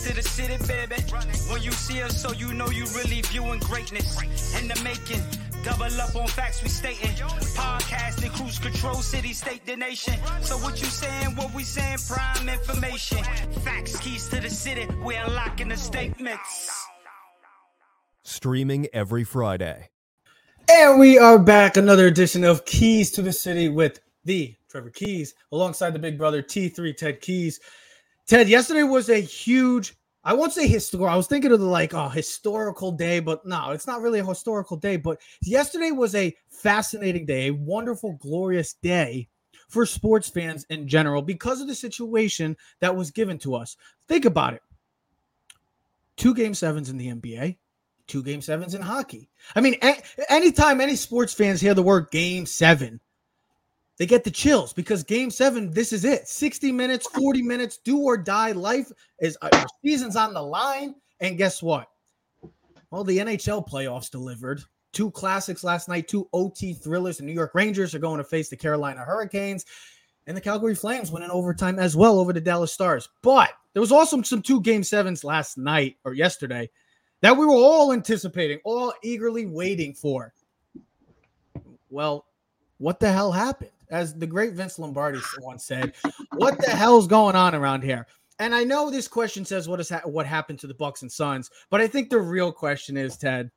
[0.00, 1.02] keys to the city, baby.
[1.50, 4.16] When you see us, so you know you really viewing greatness
[4.60, 5.22] in the making.
[5.62, 7.10] Double up on facts we stating.
[7.54, 10.14] Podcasting, cruise control, city, state, the nation.
[10.40, 13.22] So what you saying, what we saying, prime information.
[13.62, 16.86] Facts, keys to the city, we unlocking the statements.
[18.22, 19.90] Streaming every Friday.
[20.70, 21.76] And we are back.
[21.76, 26.42] Another edition of Keys to the City with the Trevor Keys alongside the big brother
[26.42, 27.60] T3 Ted Keys.
[28.30, 31.12] Ted, yesterday was a huge, I won't say historical.
[31.12, 34.76] I was thinking of the like historical day, but no, it's not really a historical
[34.76, 34.98] day.
[34.98, 39.28] But yesterday was a fascinating day, a wonderful, glorious day
[39.68, 43.76] for sports fans in general because of the situation that was given to us.
[44.06, 44.62] Think about it.
[46.16, 47.56] Two game sevens in the NBA,
[48.06, 49.28] two game sevens in hockey.
[49.56, 53.00] I mean, a- anytime any sports fans hear the word game seven,
[54.00, 57.98] they get the chills because game seven, this is it 60 minutes, 40 minutes, do
[57.98, 58.52] or die.
[58.52, 58.90] Life
[59.20, 60.94] is uh, season's on the line.
[61.20, 61.86] And guess what?
[62.90, 64.62] Well, the NHL playoffs delivered.
[64.94, 67.18] Two classics last night, two OT thrillers.
[67.18, 69.66] The New York Rangers are going to face the Carolina Hurricanes,
[70.26, 73.06] and the Calgary Flames went in overtime as well over the Dallas Stars.
[73.20, 76.70] But there was also some two game sevens last night or yesterday
[77.20, 80.32] that we were all anticipating, all eagerly waiting for.
[81.90, 82.24] Well,
[82.78, 83.72] what the hell happened?
[83.90, 85.94] As the great Vince Lombardi once said,
[86.36, 88.06] "What the hell's going on around here?"
[88.38, 91.10] And I know this question says, "What is ha- what happened to the Bucks and
[91.10, 93.50] Suns?" But I think the real question is, Ted,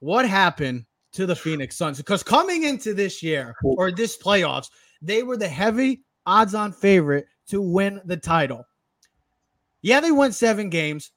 [0.00, 1.98] what happened to the Phoenix Suns?
[1.98, 4.70] Because coming into this year or this playoffs,
[5.02, 8.64] they were the heavy odds-on favorite to win the title.
[9.82, 11.10] Yeah, they won seven games,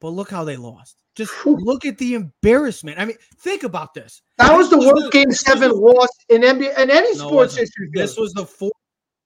[0.00, 0.96] but look how they lost.
[1.18, 2.98] Just look at the embarrassment.
[2.98, 4.22] I mean, think about this.
[4.38, 7.90] That was the worst game was seven loss in NBA in any No, sports history.
[7.92, 8.72] This was the fourth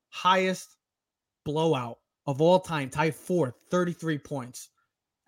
[0.09, 0.75] highest
[1.45, 4.71] blowout of all time, tied fourth, 33 points.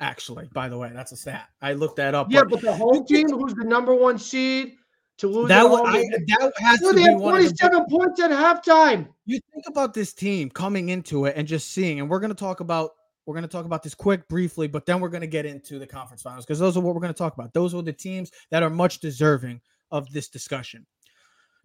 [0.01, 1.49] Actually, by the way, that's a stat.
[1.63, 2.29] I looked that up.
[2.31, 4.73] yeah, but the home team, who's the number one seed,
[5.19, 7.35] to lose that, at wa- home, I, uh, that has to they be had one
[7.35, 9.07] the big- 27 points at halftime.
[9.27, 12.35] you think about this team coming into it and just seeing, and we're going to
[12.35, 12.93] talk about
[13.27, 15.79] we're going to talk about this quick briefly, but then we're going to get into
[15.79, 17.53] the conference finals because those are what we're going to talk about.
[17.55, 20.87] Those are the teams that are much deserving of this discussion.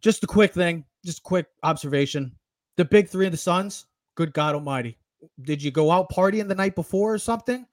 [0.02, 2.34] Just a quick thing, just quick observation.
[2.78, 4.98] The big three of the Suns, good God Almighty.
[5.42, 7.66] Did you go out partying the night before or something?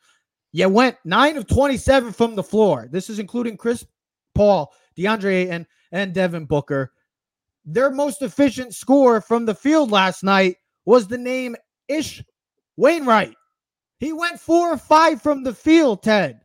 [0.53, 2.88] You went nine of 27 from the floor.
[2.91, 3.86] This is including Chris
[4.34, 6.92] Paul, DeAndre Ayton, and Devin Booker.
[7.64, 11.56] Their most efficient score from the field last night was the name
[11.88, 12.24] Ish
[12.80, 13.34] Wainright.
[13.98, 16.40] He went four or five from the field, Ted.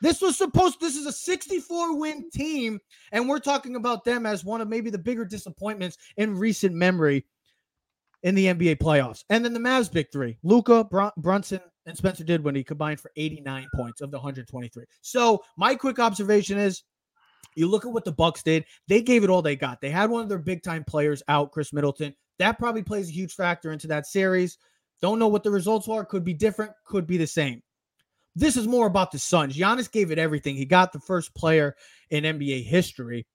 [0.00, 2.78] This was supposed, this is a 64 win team,
[3.12, 7.24] and we're talking about them as one of maybe the bigger disappointments in recent memory
[8.22, 9.24] in the NBA playoffs.
[9.30, 10.84] And then the Mavs big three Luka,
[11.16, 14.84] Brunson, and Spencer did when he combined for 89 points of the 123.
[15.00, 16.82] So my quick observation is
[17.54, 18.64] you look at what the Bucks did.
[18.88, 19.80] They gave it all they got.
[19.80, 22.14] They had one of their big time players out, Khris Middleton.
[22.38, 24.58] That probably plays a huge factor into that series.
[25.04, 26.02] Don't know what the results are.
[26.02, 27.62] Could be different, could be the same.
[28.34, 29.54] This is more about the Suns.
[29.54, 30.56] Giannis gave it everything.
[30.56, 31.76] He got the first player
[32.08, 33.26] in NBA history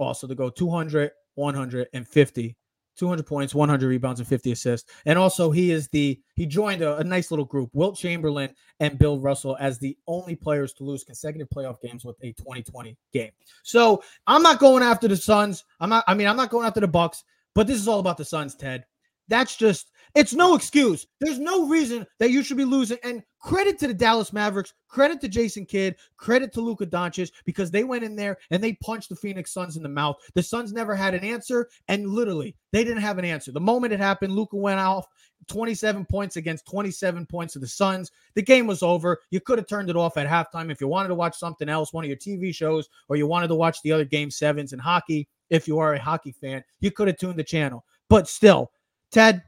[0.00, 2.56] also to go 200, 150,
[2.98, 4.90] 200 points, 100 rebounds, and 50 assists.
[5.06, 8.98] And also, he is the he joined a, a nice little group, Wilt Chamberlain and
[8.98, 13.30] Bill Russell, as the only players to lose consecutive playoff games with a 2020 game.
[13.62, 15.62] So I'm not going after the Suns.
[15.78, 16.02] I'm not.
[16.08, 17.22] I mean, I'm not going after the Bucks.
[17.54, 18.84] But this is all about the Suns, Ted.
[19.28, 21.06] That's just it's no excuse.
[21.20, 22.98] There's no reason that you should be losing.
[23.02, 27.70] And credit to the Dallas Mavericks, credit to Jason Kidd, credit to Luka Doncic because
[27.70, 30.16] they went in there and they punched the Phoenix Suns in the mouth.
[30.34, 33.50] The Suns never had an answer, and literally they didn't have an answer.
[33.50, 35.06] The moment it happened, Luka went off
[35.48, 38.12] 27 points against 27 points of the Suns.
[38.34, 39.20] The game was over.
[39.30, 41.92] You could have turned it off at halftime if you wanted to watch something else,
[41.92, 44.78] one of your TV shows, or you wanted to watch the other game sevens in
[44.78, 45.28] hockey.
[45.50, 47.84] If you are a hockey fan, you could have tuned the channel.
[48.08, 48.70] But still,
[49.10, 49.42] Ted,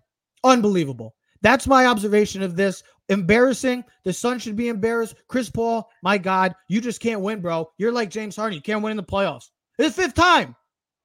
[0.46, 1.14] unbelievable.
[1.42, 2.82] That's my observation of this.
[3.08, 3.84] Embarrassing.
[4.04, 5.16] The Sun should be embarrassed.
[5.28, 7.70] Chris Paul, my God, you just can't win, bro.
[7.78, 8.56] You're like James Harden.
[8.56, 9.50] You can't win in the playoffs.
[9.78, 10.56] It's fifth time.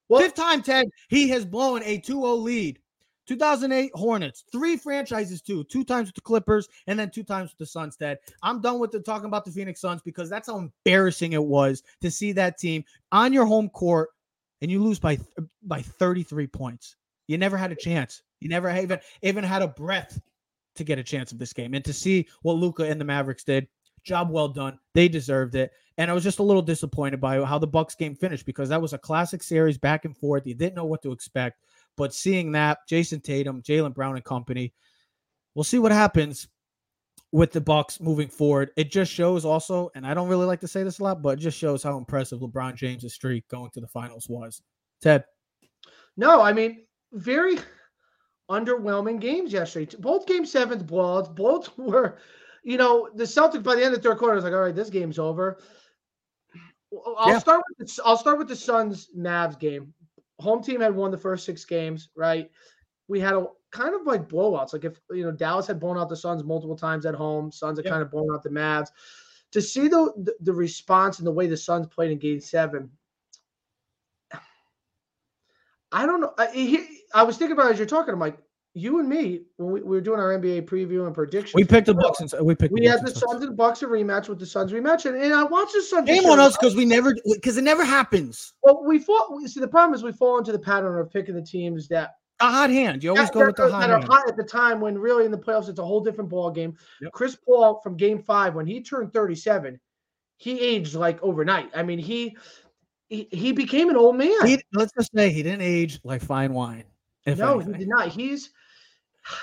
[0.10, 0.88] Well- fifth time, Ted.
[1.10, 2.80] He has blown a 2 0 lead.
[3.28, 7.60] 2008 Hornets, three franchises too, two times with the Clippers and then two times with
[7.60, 7.96] the Suns.
[7.96, 11.44] Ted, I'm done with the talking about the Phoenix Suns because that's how embarrassing it
[11.44, 14.10] was to see that team on your home court
[14.62, 15.18] and you lose by
[15.64, 16.96] by 33 points.
[17.28, 18.22] You never had a chance.
[18.42, 20.20] You never even even had a breath
[20.76, 21.74] to get a chance of this game.
[21.74, 23.68] And to see what Luka and the Mavericks did,
[24.04, 24.80] job well done.
[24.94, 25.72] They deserved it.
[25.98, 28.82] And I was just a little disappointed by how the Bucks game finished because that
[28.82, 30.48] was a classic series back and forth.
[30.48, 31.60] You didn't know what to expect.
[31.98, 34.74] But seeing that, Jayson Tatum, Jaylen Brown and company,
[35.54, 36.48] we'll see what happens
[37.32, 38.72] with the Bucks moving forward.
[38.76, 41.38] It just shows also, and I don't really like to say this a lot, but
[41.38, 44.62] it just shows how impressive LeBron James' streak going to the finals was.
[45.02, 45.26] Ted.
[46.18, 47.58] No, I mean, very
[48.52, 49.96] underwhelming games yesterday.
[50.00, 51.34] Both game sevens blowouts.
[51.36, 52.18] Both were,
[52.64, 54.76] you know, the Celtics by the end of the third quarter was like, all right,
[54.76, 55.58] this game's over.
[57.18, 57.40] I'll Yeah.
[57.40, 59.94] start with the, I'll start with the Suns Mavs game.
[60.40, 62.52] Home team had won the first six games, right?
[63.08, 64.74] We had a kind of like blowouts.
[64.74, 67.78] Like if you know Dallas had blown out the Suns multiple times at home, Suns
[67.78, 67.92] had Yeah.
[67.92, 68.90] kind of blown out the Mavs.
[69.52, 72.90] To see the, the the response and the way the Suns played in Game Seven,
[75.92, 76.34] I don't know.
[76.38, 78.14] I, he, I was thinking about it as you're talking.
[78.14, 78.38] I'm like,
[78.74, 81.88] you and me when we, we were doing our NBA preview and prediction, We picked
[81.88, 84.30] the Bucks and we picked We the had Bucks the Suns and Bucks a rematch
[84.30, 86.08] with the Suns rematch, and, and I watched the Suns.
[86.08, 88.54] Shame just on us because we never because it never happens.
[88.64, 89.36] Well, we fall.
[89.36, 92.12] we- See, the problem is we fall into the pattern of picking the teams that
[92.40, 93.04] A hot hand.
[93.04, 94.06] You always that, go that with the are- hot that are hand.
[94.10, 96.78] hot at the time when really in the playoffs it's a whole different ball game.
[97.02, 97.12] Yep.
[97.12, 99.78] Chris Paul from Game Five when he turned 37,
[100.38, 101.70] he aged like overnight.
[101.76, 102.38] I mean, he
[103.12, 104.48] he, he became an old man.
[104.48, 106.86] He, let's just say he didn't age like fine wine.
[107.28, 107.74] No, anything.
[107.74, 108.08] he did not.
[108.08, 108.52] He's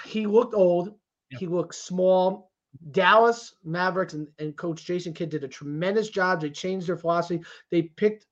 [0.07, 0.95] he looked old.
[1.31, 1.41] Yep.
[1.41, 2.51] He looked small.
[2.93, 6.41] Dallas Mavericks and, and coach Jason Kidd did a tremendous job.
[6.41, 7.45] They changed their philosophy.
[7.71, 8.27] They picked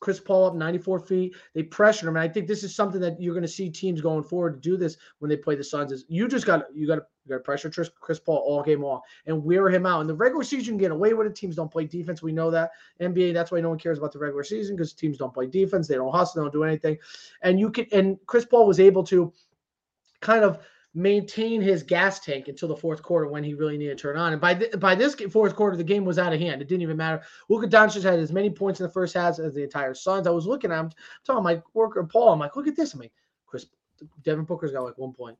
[0.00, 1.34] Chris Paul up 94 feet.
[1.54, 2.16] They pressured him.
[2.16, 4.68] And I think this is something that you're going to see teams going forward to
[4.68, 5.92] do this when they play the Suns.
[5.92, 8.82] Is you just got you got to got to pressure Chris, Chris Paul all game
[8.82, 10.00] long and wear him out.
[10.00, 11.34] In the regular season, you can get away with it.
[11.34, 12.22] Teams don't play defense.
[12.22, 12.70] We know that.
[13.00, 15.88] NBA, that's why no one cares about the regular season because teams don't play defense.
[15.88, 16.40] They don't hustle.
[16.40, 16.98] They don't do anything.
[17.42, 19.32] And you can and Chris Paul was able to
[20.20, 20.60] kind of
[20.96, 24.32] maintain his gas tank until the fourth quarter when he really needed to turn on.
[24.32, 26.62] And by th- by this fourth quarter, the game was out of hand.
[26.62, 27.22] It didn't even matter.
[27.50, 30.26] Luka Doncic had as many points in the first half as the entire Suns.
[30.26, 30.90] I was looking at him,
[31.24, 32.94] telling my worker Paul, I'm like, look at this.
[32.94, 33.12] I'm like,
[33.46, 33.66] Chris
[34.22, 35.36] Devin Booker's got like one point.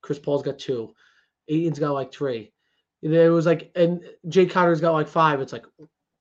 [0.00, 0.94] Chris Paul's got two.
[1.48, 2.52] Ayton's got like three.
[3.02, 5.40] It was like, and Jae Crowder's got like five.
[5.40, 5.64] It's like,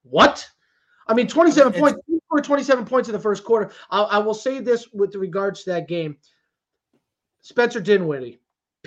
[0.02, 0.50] what?
[1.08, 2.00] I mean, 27 It's- points.
[2.08, 3.72] He scored 27 points in the first quarter.
[3.92, 6.18] I, I will say this with regards to that game.
[7.42, 8.40] Spencer Dinwiddie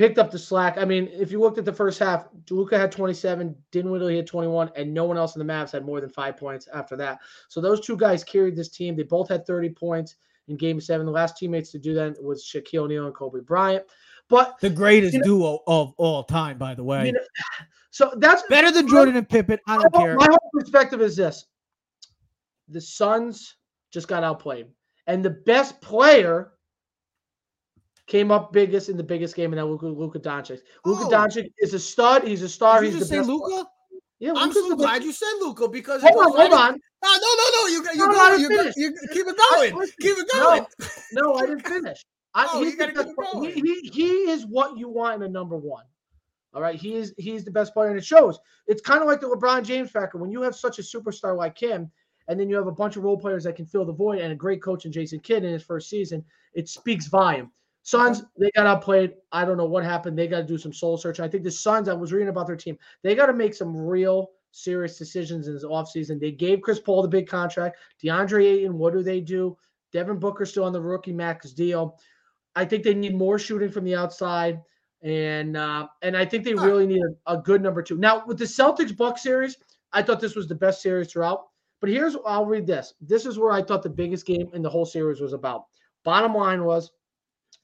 [0.02, 0.78] picked up the slack.
[0.78, 4.72] I mean, if you looked at the first half, Luka had 27, Dinwiddie had 21,
[4.74, 7.20] and no one else in the Mavs had more than five points after that.
[7.46, 8.96] So those two guys carried this team.
[8.96, 10.16] They both had 30 points
[10.48, 11.06] in game seven.
[11.06, 13.84] The last teammates to do that was Shaquille O'Neal and Kobe Bryant.
[14.26, 17.06] But the greatest You know- duo of all time, by the way.
[17.06, 17.20] you know,
[17.90, 19.60] so that's Better than Jordan and Pippen.
[19.68, 20.16] I don't my, care.
[20.16, 21.46] my whole perspective is this:
[22.66, 23.54] the Suns
[23.92, 24.66] just got outplayed,
[25.06, 26.51] and the best player
[28.06, 30.60] came up biggest in the biggest game, and that Luka, Luka Doncic.
[30.84, 31.10] Luka Oh.
[31.10, 32.24] Doncic is a stud.
[32.24, 32.80] He's a star.
[32.80, 33.28] Did you He's just the say best.
[33.30, 33.66] Luka?
[34.18, 36.80] Yeah, I'm so glad best- you said Luka because Hold on, hold on.
[37.02, 37.66] No, no, no, no.
[37.68, 38.36] You got you No, no, go.
[38.36, 39.88] You, go, you keep it going.
[40.00, 40.66] Keep it no, going.
[41.12, 42.04] No, I didn't finish.
[42.34, 43.30] I, oh, No, he's you the gotta best keep player.
[43.32, 43.52] going.
[43.54, 45.84] He, he, he is what you want in a number one.
[46.54, 46.76] All right.
[46.76, 48.38] He is he's the best player, and it shows.
[48.68, 50.18] It's kind of like the LeBron James factor.
[50.18, 51.90] When you have such a superstar like him,
[52.28, 54.32] and then you have a bunch of role players that can fill the void, and
[54.32, 57.50] a great coach in Jason Kidd in his first season, it speaks volume.
[57.82, 59.14] Suns, they got outplayed.
[59.32, 60.16] I don't know what happened.
[60.16, 61.24] They got to do some soul searching.
[61.24, 63.76] I think the Suns, I was reading about their team, they got to make some
[63.76, 66.20] real serious decisions in this offseason.
[66.20, 67.78] They gave Chris Paul the big contract.
[68.02, 69.56] DeAndre Ayton, what do they do?
[69.92, 71.98] Devin Booker still on the rookie max deal.
[72.54, 74.60] I think they need more shooting from the outside,
[75.02, 77.96] and uh, and I think they really need a, a good number two.
[77.96, 79.56] Now with the Celtics Buck series,
[79.92, 81.46] I thought this was the best series throughout.
[81.80, 82.94] But here's I'll read this.
[83.00, 85.64] This is where I thought the biggest game in the whole series was about.
[86.04, 86.90] Bottom line was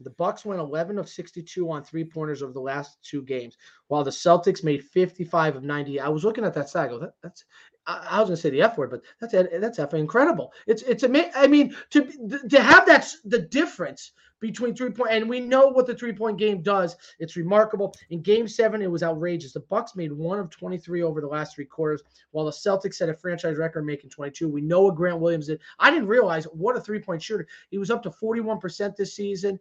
[0.01, 3.57] the Bucks went 11 of 62 on three pointers over the last two games,
[3.89, 6.01] while the Celtics made 55 of 90.
[6.01, 6.87] I was looking at that side.
[6.87, 7.45] I go, that, that's
[7.89, 10.53] I, I was gonna say the F word, but that's that's effing incredible.
[10.67, 12.05] It's it's ama- I mean to
[12.49, 16.39] to have that the difference between three point and we know what the three point
[16.39, 16.97] game does.
[17.19, 17.95] It's remarkable.
[18.11, 19.53] In Game Seven, it was outrageous.
[19.53, 23.09] The Bucks made one of 23 over the last three quarters, while the Celtics set
[23.09, 24.49] a franchise record making 22.
[24.49, 25.61] We know what Grant Williams did.
[25.79, 27.49] I didn't realize what a three point shooter.
[27.71, 29.59] He was up to 41 percent this season.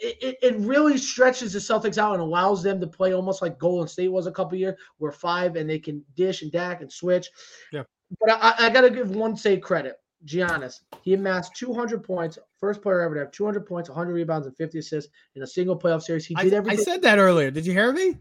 [0.00, 3.88] It, it, really stretches the Celtics out and allows them to play almost like Golden
[3.88, 7.28] State was a couple years, where five and they can dish and dack and switch.
[7.72, 7.82] Yeah.
[8.20, 9.96] But I, I got to give one say credit.
[10.24, 14.56] Giannis, he amassed 200 points, first player ever to have 200 points, 100 rebounds, and
[14.56, 16.26] 50 assists in a single playoff series.
[16.26, 16.80] He did I everything.
[16.80, 17.50] I said that earlier.
[17.50, 18.18] Did you hear me?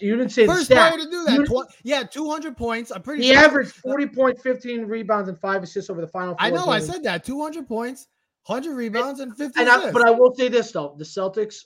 [0.00, 1.46] you didn't say First player to do that.
[1.46, 2.92] Tw- yeah, 200 points.
[2.92, 3.42] I'm pretty He sure.
[3.42, 6.36] averaged 40 points, 15 rebounds, and five assists over the final.
[6.38, 6.68] I know.
[6.68, 7.24] I said that.
[7.24, 8.06] 200 points,
[8.46, 11.64] 100 rebounds, and 50 And I, but I will say this though: the Celtics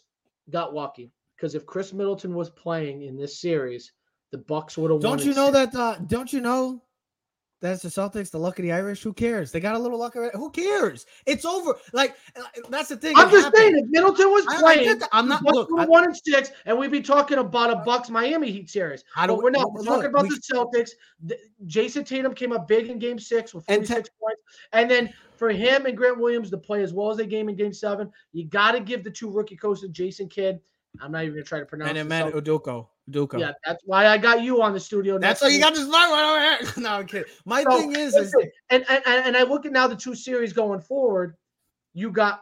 [0.51, 3.93] got lucky because if Khris Middleton was playing in this series,
[4.31, 5.19] the Bucks would have won.
[5.19, 5.73] don't you know six.
[5.73, 5.79] that?
[5.79, 6.83] Uh, don't you know
[7.61, 9.03] That's the Celtics, the luck of the Irish.
[9.03, 9.51] Who cares?
[9.51, 10.15] They got a little luck.
[10.35, 11.07] Who cares?
[11.25, 11.75] It's over.
[11.95, 12.15] Like
[12.69, 13.17] that's the thing.
[13.17, 13.59] I'm just happened.
[13.59, 15.01] saying, if Middleton was I- I playing.
[15.13, 15.43] I'm not.
[15.43, 19.03] Look, I- one and six, and we'd be talking about a Bucks Miami Heat series.
[19.17, 19.73] I do But we- we're not.
[19.73, 20.91] We're talking about we- the Celtics.
[21.25, 24.43] The- Jayson Tatum came up big in Game Six with And 46 points,
[24.73, 27.57] and then for him and Grant Williams to play as well as they game in
[27.57, 30.61] Game Seven, you got to give the two rookie coaches, Jason Kidd.
[31.01, 31.89] I'm not even gonna try to pronounce.
[31.89, 32.33] and the then
[33.07, 33.29] man Celtics- Udoka.
[33.35, 33.41] Udoka.
[33.41, 35.19] Yeah, that's why I got you on the studio.
[35.19, 35.63] That's why you week.
[35.63, 36.73] got this smart one over here.
[36.83, 37.31] No, I'm kidding.
[37.45, 39.97] My So, thing is, is listen, and, and and and I look at now the
[39.97, 41.35] two series going forward.
[41.95, 42.41] You got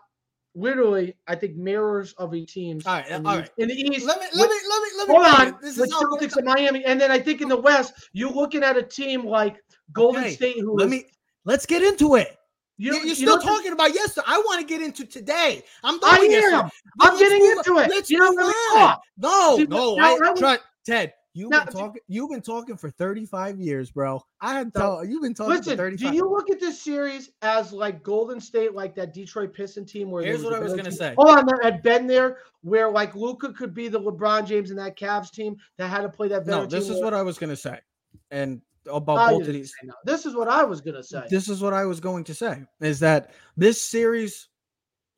[0.54, 2.80] literally, I think, mirrors of a team.
[2.86, 4.06] All right, in, all the, in the East.
[4.06, 5.14] let me let me let me let me.
[5.14, 5.58] Hold on.
[5.62, 8.62] This with is Celtics and Miami, and then I think in the West, you're looking
[8.62, 9.56] at a team like
[9.92, 11.04] Golden Okay, State, who Let is- me
[11.44, 12.36] let's get into it.
[12.82, 14.24] You, are still talking about yesterday.
[14.26, 15.62] I want to get into today.
[15.84, 16.56] I'm I yesterday.
[16.56, 16.70] am.
[17.00, 17.90] I'm getting move into it.
[17.90, 18.78] Let's You know, move let on.
[18.78, 19.02] talk.
[19.18, 21.12] No, See, no, now I, I try, Ted.
[21.34, 22.00] You've Now, been talking.
[22.08, 24.22] You've been talking for 35 years, bro.
[24.42, 25.00] I had No.
[25.00, 26.10] you've been talking Listen, for 35.
[26.10, 30.10] do you look at this series as like Golden State, like that Detroit Piston team?
[30.10, 30.92] Where Here's what I was gonna team?
[30.92, 31.14] say.
[31.16, 34.70] Oh, Hold on, there had been there where like Luka could be the LeBron James
[34.70, 36.46] in that Cavs team that had to play that.
[36.46, 37.78] no, this team is where- what I was gonna say,
[38.30, 38.60] and
[38.90, 39.74] about you both of these.
[40.04, 41.24] This is what I was gonna say.
[41.30, 44.48] This is what I was going to say is that this series,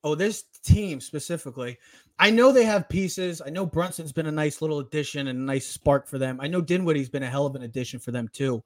[0.03, 1.79] oh, this team specifically,
[2.19, 3.43] I know they have pieces.
[3.45, 6.41] I know Brunson's been a nice little addition and a nice spark for them.
[6.41, 8.63] I know Dinwiddie's been a hell of an addition for them too.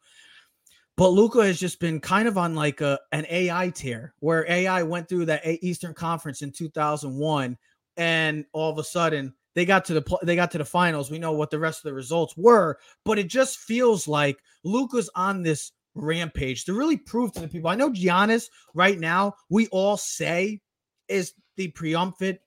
[0.96, 4.82] But Luka has just been kind of on like a an AI tier where AI
[4.82, 7.56] went through that Eastern Conference in 2001
[7.96, 11.10] and all of a sudden they got to the they got to the finals.
[11.10, 15.10] We know what the rest of the results were, but it just feels like Luka's
[15.16, 17.68] on this rampage to really prove to the people.
[17.68, 20.60] I know Giannis right now, we all say
[21.08, 22.38] is the triumphant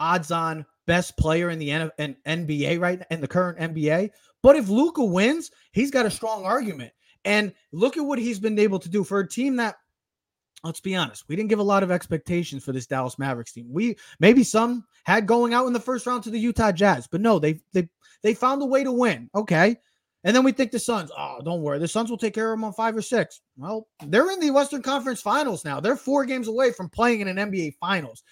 [0.00, 4.10] odds on best player in the N- in NBA right in the current NBA.
[4.42, 6.92] But if Luka wins, he's got a strong argument.
[7.24, 9.76] And look at what he's been able to do for a team that
[10.64, 13.66] let's be honest, we didn't give a lot of expectations for this Dallas Mavericks team.
[13.70, 17.20] We maybe some had going out in the first round to the Utah Jazz, but
[17.20, 17.88] no, they they
[18.22, 19.28] they found a way to win.
[19.34, 19.76] Okay.
[20.22, 21.78] And then we think the Suns, oh, don't worry.
[21.78, 23.40] The Suns will take care of them on five or six.
[23.56, 25.80] Well, they're in the Western Conference Finals now.
[25.80, 28.22] They're four games away from playing in an NBA Finals.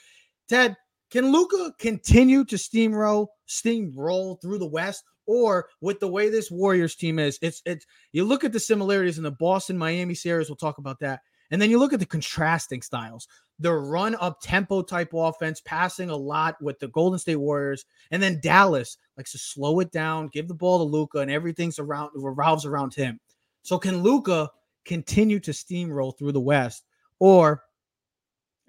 [0.50, 0.76] Ted,
[1.10, 5.04] can Luka continue to steamroll, steamroll through the West?
[5.26, 9.18] Or with the way this Warriors team is, it's it's you look at the similarities
[9.18, 11.20] in the Boston Miami series, we'll talk about that.
[11.50, 13.26] And then you look at the contrasting styles,
[13.58, 18.22] the run up tempo type offense, passing a lot with the Golden State Warriors, and
[18.22, 22.10] then Dallas likes to slow it down, give the ball to Luka, and everything's around
[22.14, 23.18] revolves around him.
[23.62, 24.50] So can Luka
[24.84, 26.84] continue to steamroll through the West,
[27.18, 27.64] or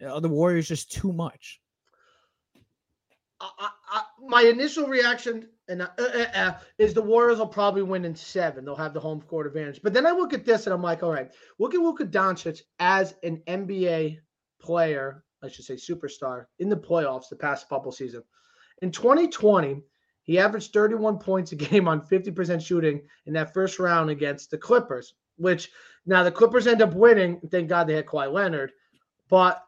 [0.06, 1.60] are the Warriors just too much?
[3.42, 8.04] I, I, my initial reaction and uh, uh, uh, is the Warriors will probably win
[8.04, 8.66] in seven.
[8.66, 9.82] They'll have the home court advantage.
[9.82, 12.62] But then I look at this and I'm like, all right, look at Luka Doncic
[12.80, 14.18] as an NBA
[14.60, 18.26] player, I should say superstar in the playoffs the past couple seasons.
[18.82, 19.82] In 2020,
[20.24, 24.58] he averaged 31 points a game on 50% shooting in that first round against the
[24.58, 25.72] Clippers, which
[26.06, 27.40] now the Clippers end up winning.
[27.52, 28.72] Thank God they had Kawhi Leonard.
[29.30, 29.64] But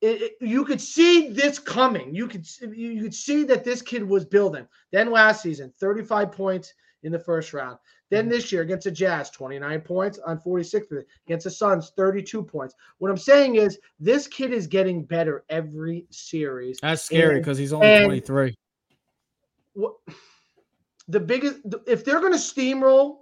[0.00, 2.14] it, it- you could see this coming.
[2.14, 4.66] You could you could see that this kid was building.
[4.92, 7.78] Then last season, 35 points in the first round.
[8.10, 8.32] Then mm-hmm.
[8.32, 10.88] this year against the Jazz, 29 points on 46
[11.26, 12.74] against the Suns, 32 points.
[12.98, 16.78] What I'm saying is this kid is getting better every series.
[16.80, 18.56] That's scary because he's only and- 23.
[19.74, 19.94] What
[21.06, 23.18] the biggest if they're going to steamroll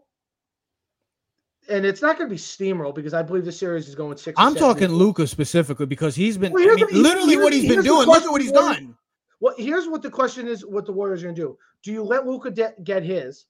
[1.69, 4.35] and it's not going to be steamroll because I believe the series is going six.
[4.39, 7.83] I'm talking Luka specifically because he's been Well, I mean, the- literally what he's been
[7.85, 8.07] doing.
[8.07, 8.57] Look at what he's you.
[8.57, 8.97] done.
[9.41, 11.59] Well, here's what the question is: What the Warriors are going to do?
[11.85, 13.47] Do you let Luka de- get his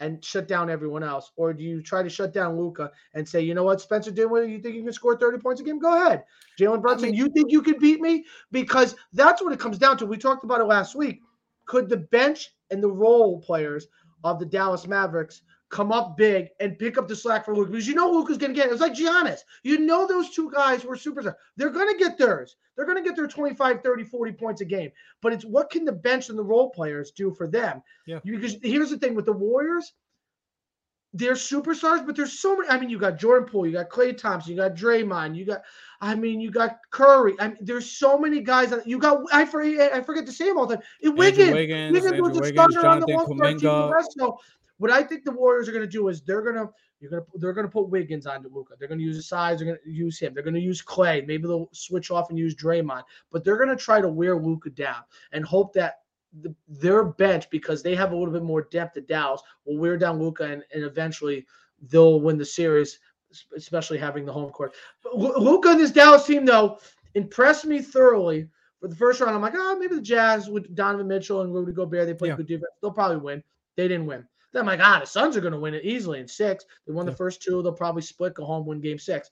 [0.00, 3.40] and shut down everyone else, or do you try to shut down Luka and say,
[3.40, 5.78] you know what, Spencer Dinwiddie, you think you can score 30 points a game?
[5.78, 6.24] Go ahead,
[6.60, 7.10] Jalen Brunson.
[7.10, 8.24] mean- you think you could beat me?
[8.52, 10.06] Because that's what it comes down to.
[10.06, 11.20] We talked about it last week.
[11.66, 13.86] Could the bench and the role players
[14.24, 15.42] of the Dallas Mavericks
[15.76, 18.38] come up big and pick up the slack for Luke Because you know Luke is
[18.38, 18.72] going to get it.
[18.72, 19.40] It's like Giannis.
[19.62, 21.34] You know those two guys were superstars.
[21.58, 22.56] They're going to get theirs.
[22.74, 24.90] They're going to get their 25, 30, 40 points a game.
[25.20, 27.82] But it's what can the bench and the role players do for them?
[28.06, 28.20] Yeah.
[28.24, 29.92] Because here's the thing with the Warriors,
[31.12, 32.68] they're superstars, but there's so many.
[32.68, 35.62] I mean, you got Jordan Poole, you got Klay Thompson, you got Draymond, you got,
[36.00, 37.34] I mean, you got Curry.
[37.40, 38.68] I mean, there's so many guys.
[38.70, 40.84] that- You got, I forget, I forget to say them all the time.
[41.02, 43.58] Wiggins, Wiggins, Wiggins was a Wiggins, starter on the Jonathan All-Star team.
[43.60, 44.14] the rest.
[44.18, 44.38] So,
[44.78, 47.22] what I think the Warriors are going to do is they're going to you're going
[47.22, 48.74] to they're going to put Wiggins onto Luka.
[48.78, 49.58] They're going to use his size.
[49.58, 50.32] They're going to use him.
[50.32, 51.26] They're going to use Klay.
[51.26, 53.02] Maybe they'll switch off and use Draymond.
[53.30, 55.02] But they're going to try to wear Luka down
[55.32, 56.00] and hope that
[56.40, 59.96] the, their bench, because they have a little bit more depth at Dallas, will wear
[59.96, 61.46] down Luka and, and eventually
[61.90, 62.98] they'll win the series
[63.56, 64.74] especially having the home court.
[65.14, 66.78] Luka and this Dallas team, though,
[67.14, 68.48] impressed me thoroughly
[68.80, 69.34] for the first round.
[69.34, 72.36] I'm like, oh, maybe the Jazz with Donovan Mitchell and Rudy Gobert, they play yeah.
[72.36, 72.72] good defense.
[72.80, 73.42] They'll probably win.
[73.76, 74.26] They didn't win.
[74.56, 76.64] Then I'm like, ah, the Suns are going to win it easily in six.
[76.86, 77.62] They won the first two.
[77.62, 79.30] They'll probably split, go home, win game six.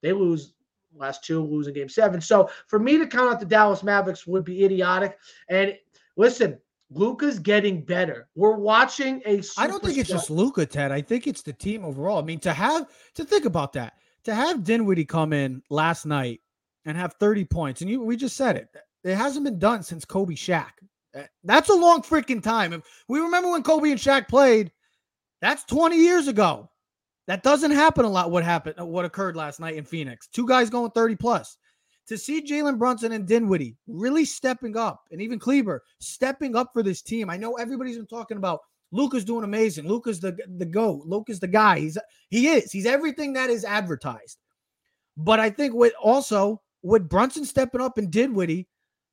[0.00, 0.54] They lose
[0.94, 2.20] last two, lose in game seven.
[2.20, 5.18] So for me to count out the Dallas Mavericks would be idiotic.
[5.48, 5.76] And
[6.16, 6.56] listen,
[6.88, 8.28] Luka's getting better.
[8.36, 9.42] We're watching a.
[9.58, 10.92] I don't think it's just Luka, Ted.
[10.92, 12.20] I think it's the team overall.
[12.20, 16.42] I mean, to have to think about that, to have Dinwiddie come in last night
[16.84, 18.68] and have 30 points, and you we just said it.
[19.02, 20.70] It hasn't been done since Kobe Shaq.
[21.14, 22.72] Eh, that's a long freaking time.
[22.72, 24.70] If we remember when Kobe and Shaq played,
[25.40, 26.68] that's 20 years ago.
[27.26, 28.30] That doesn't happen a lot.
[28.30, 28.74] What happened?
[28.78, 30.26] What occurred last night in Phoenix?
[30.26, 31.58] Two guys going 30 plus
[32.08, 36.82] to see Jalen Brunson and Dinwiddie really stepping up, and even Kleber stepping up for
[36.82, 37.30] this team.
[37.30, 39.86] I know everybody's been talking about Luka's doing amazing.
[39.86, 41.02] Luka's the the go.
[41.06, 41.78] Luka's the guy.
[41.78, 41.96] He's
[42.28, 42.72] he is.
[42.72, 44.38] He's everything that is advertised.
[45.16, 48.66] But I think with also with Brunson stepping up and Dinwiddie,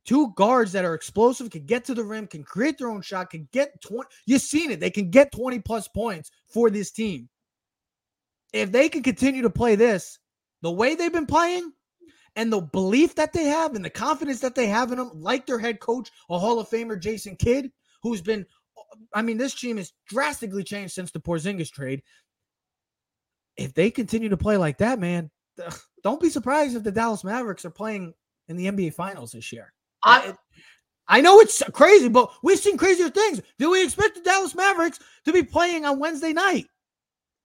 [0.08, 3.30] two guards that are explosive, can get to the rim, can create their own shot,
[3.30, 4.10] can get 20.
[4.26, 4.80] You've seen it.
[4.80, 7.30] They can get 20 plus points for this team.
[8.54, 10.18] If they can continue to play this
[10.64, 11.72] the way they've been playing,
[12.38, 15.46] and the belief that they have and the confidence that they have in them, like
[15.46, 17.72] their head coach, a Hall of Famer, Jason Kidd,
[18.04, 18.46] who's been,
[19.14, 22.04] I mean, this team has drastically changed since the Porzingis trade.
[23.58, 25.32] If they continue to play like that, man,
[26.04, 28.14] don't be surprised if the Dallas Mavericks are playing
[28.48, 29.74] in the NBA Finals this year.
[30.08, 30.34] I,
[31.08, 33.42] I know it's crazy, but we've seen crazier things.
[33.60, 36.68] Do we expect the Dallas Mavericks to be playing on Wednesday night?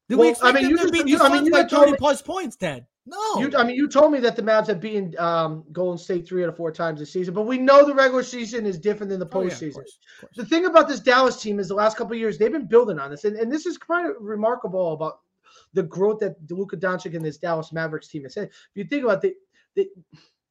[0.09, 1.97] Do well, we expect I mean, them to beat you I mean, you by 30
[1.97, 2.87] plus points, Ted?
[3.05, 6.27] No, you, I mean you told me that the Mavs have beaten um, Golden State
[6.27, 9.11] three out of four times this season, but we know the regular season is different
[9.11, 9.35] than the postseason.
[9.35, 10.37] Oh, yeah, of course, of course.
[10.37, 13.01] The thing about this Dallas team is the last couple of years they've been building
[13.01, 15.15] on this, and, and this is kind of remarkable about
[15.73, 18.49] the growth that Luka Doncic and this Dallas Mavericks team has had.
[18.49, 19.35] If you think about it,
[19.75, 19.89] they,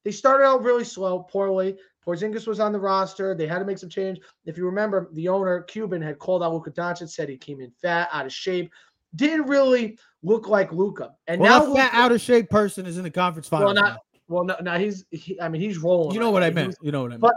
[0.03, 1.77] they started out really slow, poorly.
[2.05, 3.35] Porzingis was on the roster.
[3.35, 4.19] They had to make some change.
[4.45, 7.71] If you remember, the owner Cuban had called out Luka Doncic, said he came in
[7.81, 8.71] fat, out of shape
[9.15, 11.13] didn't really look like Luka.
[11.27, 13.67] And well, now that out of shape person is in the conference final.
[13.67, 15.05] Well, not, well, no, no, he's.
[15.11, 16.13] He, I mean, he's rolling.
[16.13, 16.75] You know what I meant.
[16.81, 17.21] You know what I meant.
[17.21, 17.35] But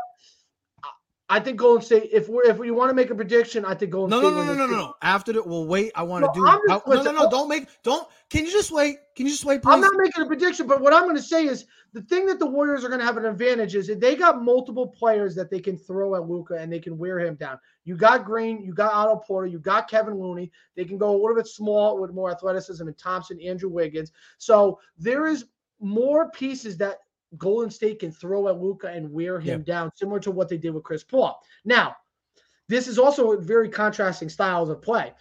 [1.31, 2.11] I think Golden State.
[2.13, 4.37] If we're if we want to make a prediction, I think Golden no, State.
[4.37, 4.95] No, no, no, no, no, no.
[5.01, 5.91] After that, we'll wait.
[5.95, 6.45] I want to do.
[6.45, 7.31] Just, how, no, no, no.
[7.31, 7.67] Don't make.
[7.83, 8.07] Don't.
[8.29, 8.99] Can you just wait?
[9.17, 9.73] Can you just wait, please?
[9.73, 12.39] I'm not making a prediction, but what I'm going to say is the thing that
[12.39, 15.51] the Warriors are going to have an advantage is that they got multiple players that
[15.51, 17.59] they can throw at Luka and they can wear him down.
[17.85, 20.51] You got Green, you got Otto Porter, you got Kevin Looney.
[20.77, 24.13] They can go a little bit small with more athleticism and Thompson, Andrew Wiggins.
[24.39, 25.47] So there is
[25.81, 26.99] more pieces that
[27.39, 30.71] Golden State can throw at Luka and wear him down, similar to what they did
[30.71, 31.41] with Chris Paul.
[31.65, 31.97] Now,
[32.69, 35.13] this is also a very contrasting styles of play.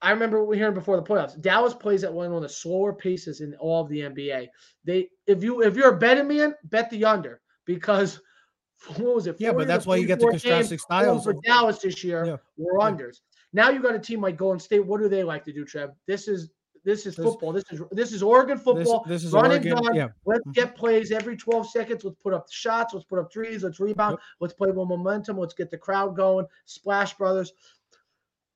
[0.00, 1.40] I remember we hearing before the playoffs.
[1.40, 4.48] Dallas plays at one of the slower paces in all of the NBA.
[4.84, 8.20] They, if you if you're a betting man, bet the under because
[8.96, 9.36] what was it?
[9.38, 12.24] Yeah, but that's why you get the contrasting styles for Dallas this year.
[12.24, 12.36] Yeah.
[12.56, 12.90] Were yeah.
[12.90, 13.20] unders.
[13.52, 14.84] Now you got a team like Golden State.
[14.84, 15.90] What do they like to do, Trev?
[16.06, 16.50] This is
[16.84, 17.52] this is football.
[17.52, 19.04] This is this is Oregon football.
[19.06, 19.78] This, this is Run Oregon.
[19.94, 20.08] Yeah.
[20.24, 20.50] Let's mm-hmm.
[20.52, 22.04] get plays every 12 seconds.
[22.04, 22.92] Let's put up shots.
[22.92, 23.62] Let's put up threes.
[23.62, 24.14] Let's rebound.
[24.14, 24.20] Yep.
[24.40, 25.38] Let's play with momentum.
[25.38, 26.46] Let's get the crowd going.
[26.64, 27.52] Splash Brothers.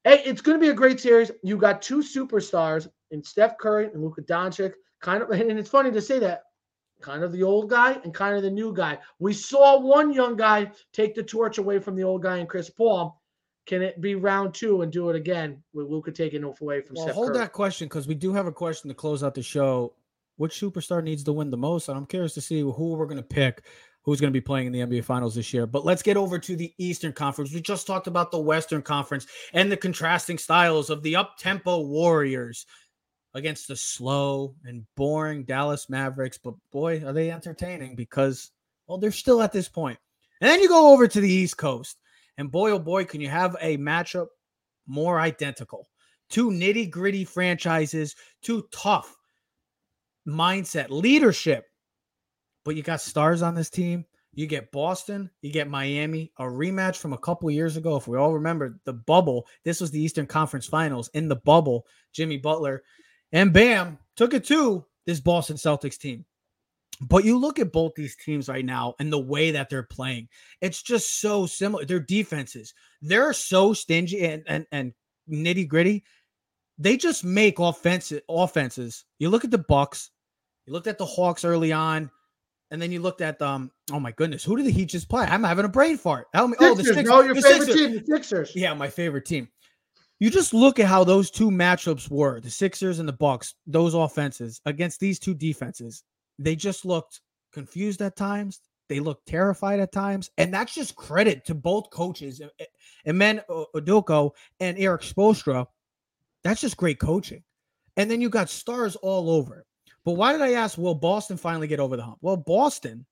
[0.03, 1.31] Hey, it's going to be a great series.
[1.43, 4.75] You got two superstars in Steph Curry and Luka Doncic.
[5.01, 6.43] Kind of, and it's funny to say that,
[7.01, 8.99] kind of the old guy and kind of the new guy.
[9.19, 12.71] We saw one young guy take the torch away from the old guy and Chris
[12.71, 13.21] Paul.
[13.67, 16.97] Can it be round two and do it again with Luka taking it away from
[16.97, 17.39] well, Steph hold Curry?
[17.39, 19.95] that question because we do have a question to close out the show.
[20.39, 21.89] Which superstar needs to win the most?
[21.89, 23.63] And I'm curious to see who we're going to pick
[24.07, 25.67] who's going to be playing in the NBA Finals this year.
[25.67, 27.53] But let's get over to the Eastern Conference.
[27.53, 31.81] We just talked about the Western Conference and the contrasting styles of the up tempo
[31.81, 32.67] Warriors
[33.35, 36.39] against the slow and boring Dallas Mavericks.
[36.39, 38.53] But boy, are they entertaining because,
[38.87, 39.99] well, they're still at this point.
[40.41, 41.99] And then you go over to the East Coast,
[42.39, 44.27] and boy, oh boy, can you have a matchup
[44.87, 45.89] more identical?
[46.29, 49.17] Two nitty gritty franchises, two tough
[50.27, 51.65] mindset, leadership
[52.67, 54.05] but you got stars on this team.
[54.35, 57.97] You get Boston, you get Miami, a rematch from a couple years ago.
[57.97, 61.87] If we all remember the bubble, this was the Eastern Conference Finals in the bubble.
[62.13, 62.83] Jimmy Butler
[63.33, 66.27] and Bam took it to this Boston Celtics team.
[67.01, 70.29] But you look at both these teams right now and the way that they're playing,
[70.61, 71.85] it's just so similar.
[71.85, 74.93] Their defenses, they're so stingy and and, and
[75.31, 76.05] nitty gritty.
[76.79, 79.05] They just make offensive offenses.
[79.19, 80.11] You look at the Bucks,
[80.67, 82.11] you looked at the Hawks early on.
[82.73, 83.71] And then you looked at um.
[83.93, 85.25] Oh my goodness, who did the Heat just play?
[85.25, 86.27] I'm having a brain fart.
[86.35, 86.57] Help me.
[86.59, 87.05] Sixers, oh, the Sixers.
[87.07, 87.87] No, your the favorite Sixers.
[87.87, 88.53] team, the Sixers.
[88.57, 89.49] Yeah, my favorite team.
[90.19, 93.95] You just look at how those two matchups were, the Sixers and the Bucks, those
[93.95, 96.03] offenses against these two defenses.
[96.39, 97.21] They just looked
[97.53, 98.61] confused at times.
[98.89, 100.31] They looked terrified at times.
[100.39, 103.41] And that's just credit to both coaches, eh, eh, Ime
[103.75, 105.67] Udoka and Erik Spoelstra.
[106.45, 107.43] That's just great coaching.
[107.97, 109.65] And then you got stars all over.
[110.05, 112.19] But why did I ask, will Boston finally get over the hump?
[112.21, 113.05] Well, Boston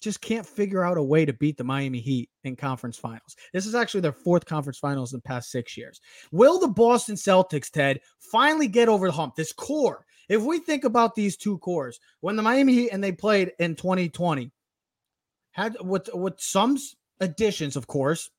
[0.00, 3.36] just can't figure out a way to beat the Miami Heat in conference finals.
[3.52, 6.00] This is actually their fourth conference finals in the past six years.
[6.32, 9.36] Will the Boston Celtics, Ted, finally get over the hump?
[9.36, 10.04] This core.
[10.28, 13.74] If we think about these two cores, when the Miami Heat and they played in
[13.76, 14.50] 2020,
[15.52, 16.78] had with with some
[17.20, 18.30] additions, of course,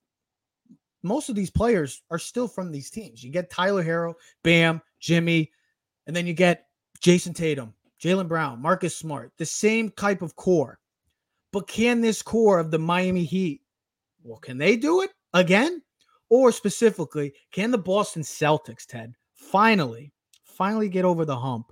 [1.04, 3.24] most of these players are still from these teams.
[3.24, 5.52] You get Tyler Herro, Bam, Jimmy,
[6.08, 6.66] and then you get
[7.00, 10.80] Jayson Tatum, Jaylen Brown, Marcus Smart, the same type of core.
[11.54, 13.62] But can this core of the Miami Heat,
[14.24, 15.82] well, can they do it again?
[16.30, 20.12] Or specifically, can the Boston Celtics, Ted, finally,
[20.44, 21.72] finally get over the hump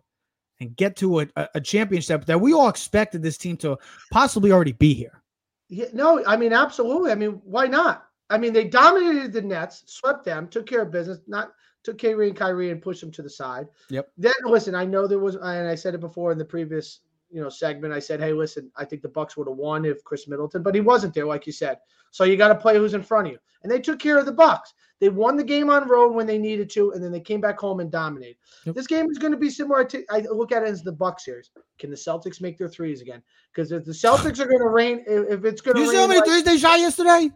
[0.59, 3.77] and get to a, a championship that we all expected this team to
[4.11, 5.21] possibly already be here?
[5.69, 7.11] Yeah, no, I mean, absolutely.
[7.11, 8.05] I mean, why not?
[8.29, 12.29] I mean, they dominated the Nets, swept them, took care of business, not took Kyrie
[12.29, 13.67] and Kyrie and pushed them to the side.
[13.89, 14.09] Yep.
[14.17, 17.01] Then listen, I know there was, and I said it before in the previous
[17.33, 17.93] you know segment.
[17.93, 20.75] I said, hey, listen, I think the Bucks would have won if Khris Middleton, but
[20.75, 21.79] he wasn't there, like you said.
[22.11, 24.25] So you got to play who's in front of you, and they took care of
[24.25, 24.73] the Bucks.
[24.99, 27.59] They won the game on road when they needed to, and then they came back
[27.59, 28.37] home and dominated.
[28.65, 28.75] Yep.
[28.75, 31.25] This game is going to be similar to I look at it as the Bucks
[31.25, 31.49] series.
[31.79, 33.21] Can the Celtics make their threes again?
[33.51, 36.07] Because if the Celtics are going to rain, if it's going to, you see how
[36.07, 37.31] many threes they shot yesterday?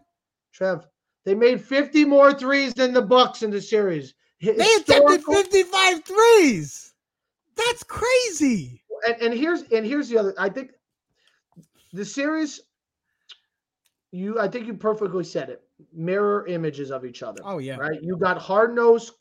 [0.53, 0.87] Trev,
[1.25, 4.13] they made 50 more threes than the Bucks in the series.
[4.39, 6.93] They attempted 55 threes.
[7.55, 10.33] That's crazy and, and here's and here's the other.
[10.37, 10.71] I think
[11.93, 12.61] the series.
[14.11, 15.61] You, I think you perfectly said it.
[15.93, 17.41] Mirror images of each other.
[17.43, 18.01] Oh yeah, right.
[18.01, 19.11] You got hard nosed,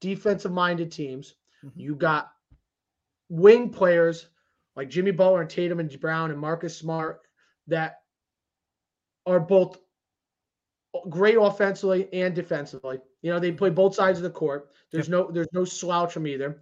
[0.00, 1.36] defensive minded teams.
[1.64, 1.80] Mm-hmm.
[1.80, 2.32] You got
[3.28, 4.26] wing players
[4.76, 7.20] like Jimmy Butler and Tatum and Brown and Marcus Smart
[7.68, 8.00] that
[9.26, 9.78] are both
[11.08, 12.98] great offensively and defensively.
[13.22, 14.70] You know, they play both sides of the court.
[14.90, 15.12] There's yep.
[15.12, 16.60] no there's no slouch from either.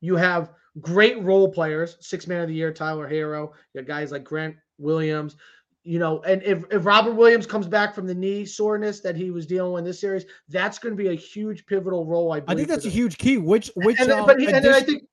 [0.00, 3.52] You have great role players, six man of the year, Tyler Herro.
[3.74, 5.36] You got guys like Grant Williams.
[5.84, 9.30] You know, and if, if Robert Williams comes back from the knee soreness that he
[9.30, 12.32] was dealing with in this series, that's going to be a huge pivotal role.
[12.32, 13.38] I, I think that's a huge key.
[13.38, 15.04] Which which and, um, but he, and then I think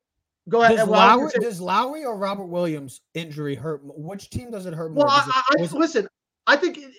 [0.50, 0.78] go ahead.
[0.78, 3.82] Does Lowry, does Lowry or Robert Williams injury hurt?
[3.84, 5.06] Which team does it hurt more?
[5.06, 6.08] Well, I, I, listen.
[6.48, 6.92] I think it,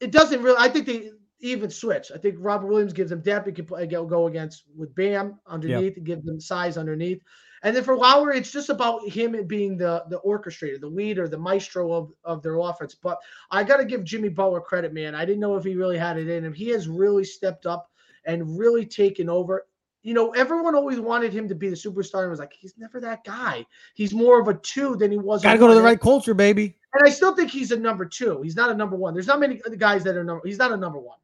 [0.00, 0.58] it doesn't really.
[0.58, 2.10] I think they even switch.
[2.12, 3.46] I think Robert Williams gives them depth.
[3.46, 5.96] He can play, go against with Bam underneath yep.
[5.98, 7.22] and give them size underneath.
[7.62, 11.38] And then for Lowry, it's just about him being the the orchestrator, the leader, the
[11.38, 12.94] maestro of, of their offense.
[12.94, 13.18] But
[13.50, 15.14] I got to give Jimmy Butler credit, man.
[15.14, 16.54] I didn't know if he really had it in him.
[16.54, 17.90] He has really stepped up
[18.24, 19.66] and really taken over.
[20.02, 23.00] You know, everyone always wanted him to be the superstar and was like, he's never
[23.00, 23.66] that guy.
[23.94, 25.42] He's more of a two than he was.
[25.42, 26.78] Got to go to the right culture, baby.
[26.94, 28.40] And I still think he's a number two.
[28.40, 29.12] He's not a number one.
[29.12, 30.40] There's not many guys that are number.
[30.46, 31.18] He's not a number one.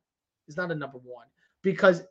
[0.47, 1.27] He's not a number one
[1.63, 2.03] because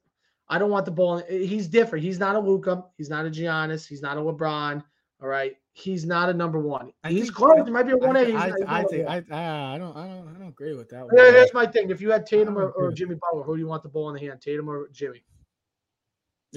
[0.47, 1.23] I don't want the ball.
[1.27, 2.03] Eh, he's different.
[2.03, 2.85] He's not a Luka.
[2.97, 3.87] He's not a Giannis.
[3.87, 4.83] He's not a LeBron.
[5.21, 5.55] All right.
[5.73, 6.91] He's not a number one.
[7.03, 7.65] I he's think, close.
[7.65, 8.33] He might be a one A.
[8.33, 11.05] I, I, I think I, I, don't I don't I don't agree with that.
[11.05, 11.15] One.
[11.15, 11.89] Here's my thing.
[11.89, 14.15] If you had Tatum or, or Jimmy Butler, who do you want the ball in
[14.15, 14.41] the hand?
[14.41, 15.23] Tatum or Jimmy?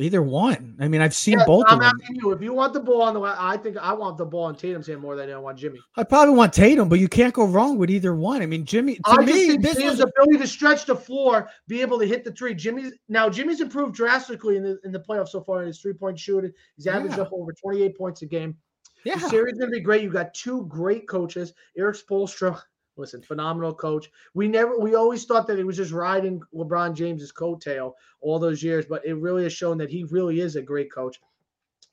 [0.00, 0.76] Either one.
[0.80, 2.00] I mean, I've seen both I'm of them.
[2.10, 2.30] you.
[2.32, 4.86] If you want the ball on the, I think I want the ball on Tatum's
[4.86, 5.78] hand more than I want Jimmy.
[5.96, 8.42] I probably want Tatum, but you can't go wrong with either one.
[8.42, 8.96] I mean, Jimmy.
[8.96, 10.00] To I me, this Tatum's was...
[10.00, 12.54] ability to stretch the floor, be able to hit the three.
[12.54, 15.94] Jimmy's now Jimmy's improved drastically in the in the playoffs so far in his three
[15.94, 16.52] point shooting.
[16.76, 17.22] He's averaged yeah.
[17.22, 18.56] up over 28 points a game.
[19.04, 20.02] Yeah, the series to be great.
[20.02, 22.60] You got two great coaches, Erik Spoelstra
[22.98, 24.10] Listen, phenomenal coach.
[24.34, 28.62] We never, we always thought that he was just riding LeBron James's coattail all those
[28.62, 31.20] years, but it really has shown that he really is a great coach.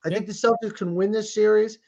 [0.04, 1.80] I think the Celtics can win this series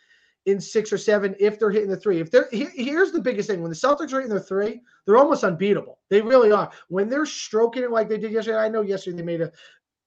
[0.46, 2.20] in six or seven if they're hitting the three.
[2.20, 5.18] If they're here, here's the biggest thing: when the Celtics are hitting their three, they're
[5.18, 6.00] almost unbeatable.
[6.10, 6.72] They really are.
[6.88, 9.52] When they're stroking it like they did yesterday, I know yesterday they made a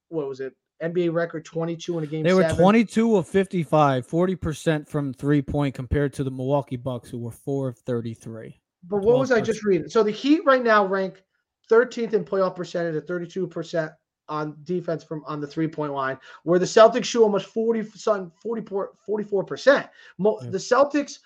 [0.09, 0.55] what was it?
[0.83, 2.23] NBA record 22 in a game.
[2.23, 2.57] They were seven.
[2.57, 7.69] 22 of 55, 40% from three point compared to the Milwaukee Bucks, who were four
[7.69, 8.59] of 33.
[8.85, 9.89] But what was I just reading?
[9.89, 11.23] So the Heat right now rank
[11.71, 13.95] 13th in playoff percentage at 32%
[14.29, 18.93] on defense from on the three point line, where the Celtics shoot almost 40 44
[19.09, 19.89] 44%.
[20.19, 21.19] The Celtics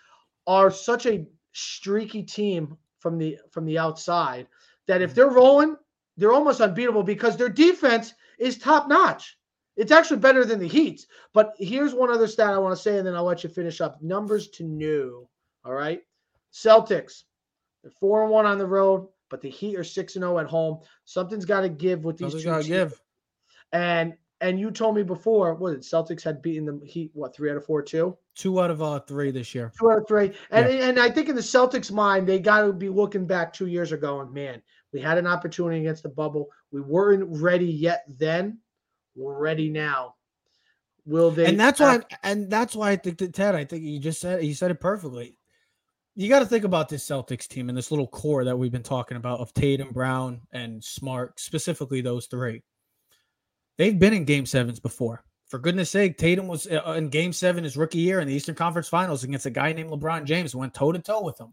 [0.46, 4.48] are such a streaky team from the from the outside
[4.86, 5.76] that if they're rolling,
[6.16, 9.38] they're almost unbeatable because their defense is top notch.
[9.76, 11.06] It's actually better than the Heat's.
[11.32, 13.80] But here's one other stat I want to say, and then I'll let you finish
[13.80, 14.00] up.
[14.02, 15.28] Numbers to new.
[15.64, 16.02] All right.
[16.52, 17.24] Celtics,
[17.84, 20.38] they're four and one on the road, but the Heat are six and zero oh
[20.38, 20.78] at home.
[21.04, 22.72] Something's got to give with these Something's two.
[22.72, 23.00] To give.
[23.72, 27.50] And and you told me before, what the Celtics had beaten the Heat, what three
[27.50, 29.70] out of four, two, two out of uh, three this year.
[29.78, 30.88] Two out of three, and yeah.
[30.88, 33.92] and I think in the Celtics' mind, they got to be looking back two years
[33.92, 34.62] ago and man,
[34.94, 36.48] we had an opportunity against the bubble.
[36.70, 38.60] We weren't ready yet then.
[39.14, 40.14] We're ready now.
[41.04, 41.46] Will they?
[41.46, 42.00] And that's why.
[42.22, 43.54] And that's why I think that Ted.
[43.54, 45.36] I think you just said you said it perfectly.
[46.16, 48.84] You got to think about this Celtics team and this little core that we've been
[48.84, 52.62] talking about of Tatum, Brown, and Smart, specifically those three.
[53.78, 55.24] They've been in Game Sevens before.
[55.48, 58.54] For goodness sake, Tatum was uh, in Game Seven his rookie year in the Eastern
[58.54, 60.54] Conference Finals against a guy named LeBron James.
[60.54, 61.52] Went toe to toe with him.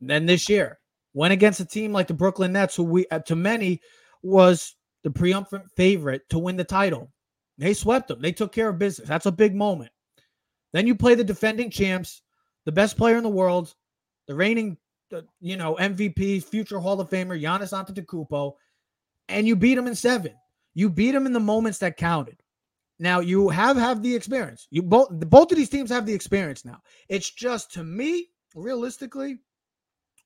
[0.00, 0.80] And then this year,
[1.12, 3.80] went against a team like the Brooklyn Nets, who we uh, to many
[4.24, 7.12] was the triumphant favorite to win the title.
[7.58, 8.20] They swept them.
[8.20, 9.08] They took care of business.
[9.08, 9.92] That's a big moment.
[10.72, 12.22] Then you play the defending champs,
[12.64, 13.72] the best player in the world,
[14.26, 14.76] the reigning,
[15.40, 18.54] you know, MVP, future Hall of Famer, Giannis Antetokounmpo,
[19.28, 20.34] and you beat them in seven.
[20.74, 22.42] You beat them in the moments that counted.
[22.98, 24.68] Now you have have the experience.
[24.70, 26.80] You both both of these teams have the experience now.
[27.08, 29.38] It's just to me, realistically,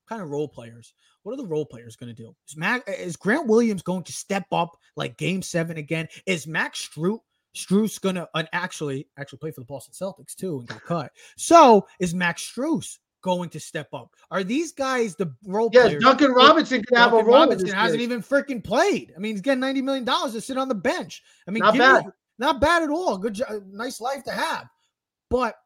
[0.08, 0.92] kind of role players.
[1.22, 2.34] What are the role players going to do?
[2.48, 6.08] Is Mac is Grant Williams going to step up like Game Seven again?
[6.26, 7.20] Is Max Strus
[7.56, 11.12] Strus gonna actually actually play for the Boston Celtics too and got cut?
[11.36, 14.14] So is Max Strus going to step up?
[14.30, 16.04] Are these guys the role yes, players?
[16.04, 17.24] Duncan Robinson can have a role.
[17.24, 19.12] Robinson hasn't even freaking played.
[19.16, 21.22] I mean, he's getting ninety million dollars to sit on the bench.
[21.46, 22.04] I mean, not bad.
[22.38, 23.18] Not bad at all.
[23.18, 24.68] Good, job, nice life to have.
[25.28, 25.56] But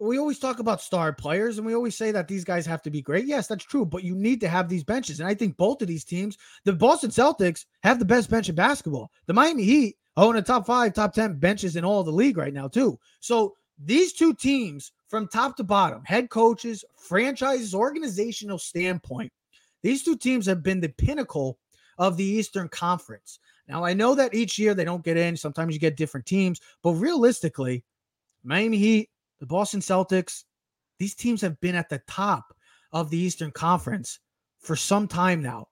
[0.00, 2.90] we always talk about star players and we always say that these guys have to
[2.90, 3.26] be great.
[3.26, 5.18] Yes, that's true, but you need to have these benches.
[5.18, 8.54] And I think both of these teams, the Boston Celtics, have the best bench in
[8.54, 9.10] basketball.
[9.26, 12.54] The Miami Heat own a top five, top 10 benches in all the league right
[12.54, 12.98] now, too.
[13.20, 19.32] So these two teams, from top to bottom, head coaches, franchises, organizational standpoint,
[19.82, 21.58] these two teams have been the pinnacle
[21.98, 23.38] of the Eastern Conference.
[23.68, 25.36] Now, I know that each year they don't get in.
[25.36, 27.84] Sometimes you get different teams, but realistically,
[28.44, 30.44] Miami Heat, the Boston Celtics,
[30.98, 32.54] these teams have been at the top
[32.92, 34.20] of the Eastern Conference
[34.58, 35.68] for some time now.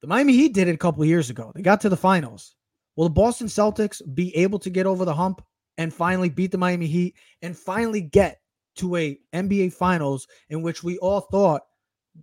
[0.00, 1.52] The Miami Heat did it a couple years ago.
[1.54, 2.56] They got to the finals.
[2.96, 5.42] Will the Boston Celtics be able to get over the hump
[5.78, 8.40] and finally beat the Miami Heat and finally get
[8.76, 11.62] to a NBA Finals in which we all thought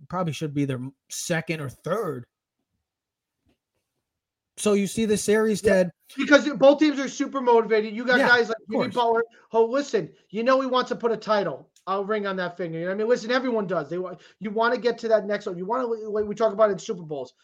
[0.08, 2.26] probably should be their second or third
[4.56, 5.90] so you see the series, Ted?
[6.10, 7.94] Yeah, because both teams are super motivated.
[7.94, 9.24] You got yeah, guys like Jimmy Butler.
[9.52, 12.78] Oh, listen, you know he wants to put a title, a ring on that finger.
[12.78, 13.08] You know I mean?
[13.08, 13.88] Listen, everyone does.
[13.88, 15.56] They want you want to get to that next one.
[15.56, 17.34] You want to like we talk about in Super Bowls.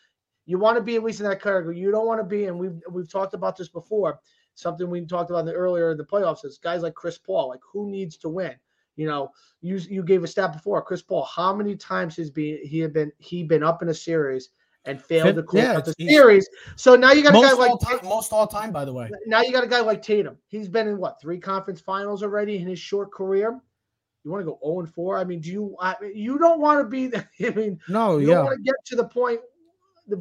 [0.44, 1.79] You want to be at least in that category.
[1.79, 4.21] You don't want to be, and we've we've talked about this before.
[4.55, 7.49] Something we talked about in the earlier in the playoffs is guys like Chris Paul.
[7.49, 8.55] Like who needs to win?
[8.99, 9.31] You know,
[9.61, 10.83] you you gave a stat before.
[10.83, 13.95] Chris Paul, how many times has been he had been he been up in a
[13.95, 14.51] series
[14.85, 16.49] and failed to close yeah, out the series.
[16.75, 19.09] So now you got a guy like time, most all time, by the way.
[19.27, 20.37] Now you got a guy like Tatum.
[20.49, 23.61] He's been in what three conference finals already in his short career.
[24.25, 25.19] You want to go 0 and 4?
[25.19, 28.43] I mean, do you I you don't want to be I mean, no, you yeah.
[28.43, 29.41] want to get to the point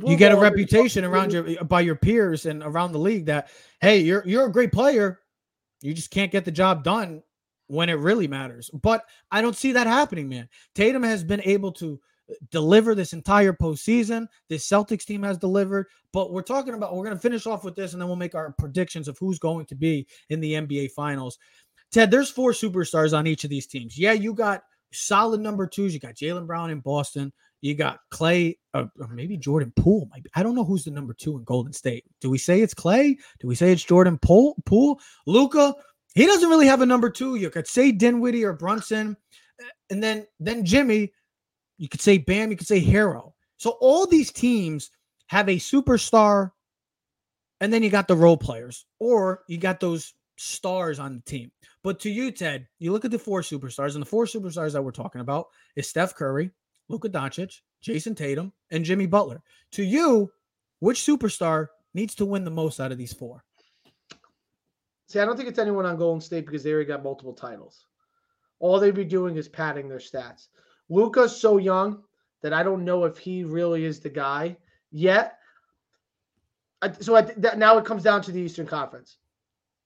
[0.05, 3.49] you get a reputation around your by your peers and around the league that
[3.81, 5.21] hey, you're you're a great player.
[5.81, 7.23] You just can't get the job done
[7.67, 8.69] when it really matters.
[8.73, 10.49] But I don't see that happening, man.
[10.75, 11.99] Tatum has been able to
[12.51, 14.27] deliver this entire postseason.
[14.49, 17.75] This Celtics team has delivered, but we're talking about we're going to finish off with
[17.75, 20.91] this and then we'll make our predictions of who's going to be in the NBA
[20.91, 21.37] finals.
[21.91, 23.97] Ted, there's four superstars on each of these teams.
[23.97, 25.93] Yeah, you got solid number twos.
[25.93, 27.31] You got Jaylen Brown in Boston.
[27.61, 30.09] You got Klay, uh, or maybe Jordan Poole.
[30.35, 32.05] I don't know who's the number two in Golden State.
[32.21, 33.15] Do we say it's Klay?
[33.39, 34.55] Do we say it's Jordan Poole?
[34.65, 34.99] Poole?
[35.25, 35.73] Luka?
[36.17, 37.35] He doesn't really have a number two.
[37.35, 39.15] You could say Dinwiddie or Brunson,
[39.61, 41.13] eh, and then then Jimmy.
[41.77, 43.33] You could say Bam, you could say Herro.
[43.57, 44.89] So all these teams
[45.27, 46.53] have a superstar,
[47.61, 51.51] and then you got the role players, or you got those stars on the team.
[51.83, 54.81] But to you, Ted, you look at the four superstars, and the four superstars that
[54.81, 56.49] we're talking about is Steph Curry,
[56.89, 59.43] Luka Doncic, Jayson Tatum, and Jimmy Butler.
[59.73, 60.31] To you,
[60.79, 63.43] which superstar needs to win the most out of these four?
[65.07, 67.85] See, I don't think it's anyone on Golden State because they already got multiple titles.
[68.59, 70.47] All they'd be doing is padding their stats.
[70.89, 72.03] Luka's so young
[72.41, 74.57] that I don't know if he really is the guy
[74.91, 75.37] yet.
[76.81, 79.17] I, so I, that, now it comes down to the Eastern Conference.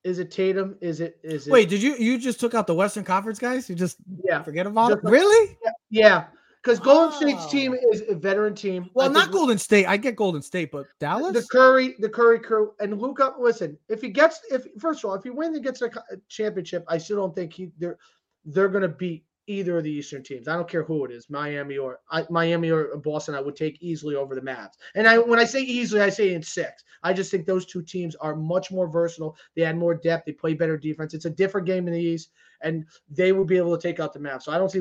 [0.04, 0.76] Is it Tatum?
[0.80, 1.18] Is it?
[1.22, 1.50] Is it?
[1.50, 3.70] Wait, did you you just took out the Western Conference guys?
[3.70, 5.08] You just yeah forget about just, it?
[5.10, 5.56] Really?
[5.90, 6.24] Yeah,
[6.62, 6.84] because yeah.
[6.84, 7.50] Golden State's oh.
[7.50, 8.88] team is a veteran team.
[8.94, 9.86] Well, not Golden State.
[9.86, 11.32] I get Golden State, but Dallas.
[11.32, 13.34] The Curry, the Curry crew, and Luka.
[13.38, 15.90] Listen, if he gets, if first of all, if he wins and gets a
[16.28, 17.98] championship, I still don't think he they're
[18.44, 20.46] they're gonna beat either of the Eastern teams.
[20.46, 23.34] I don't care who it is, Miami or I, Miami or Boston.
[23.34, 24.74] I would take easily over the Mavs.
[24.94, 26.84] And I, when I say easily, I say in six.
[27.02, 29.36] I just think those two teams are much more versatile.
[29.56, 30.26] They add more depth.
[30.26, 31.14] They play better defense.
[31.14, 32.30] It's a different game in the East,
[32.62, 34.42] and they will be able to take out the Mavs.
[34.42, 34.80] So I don't see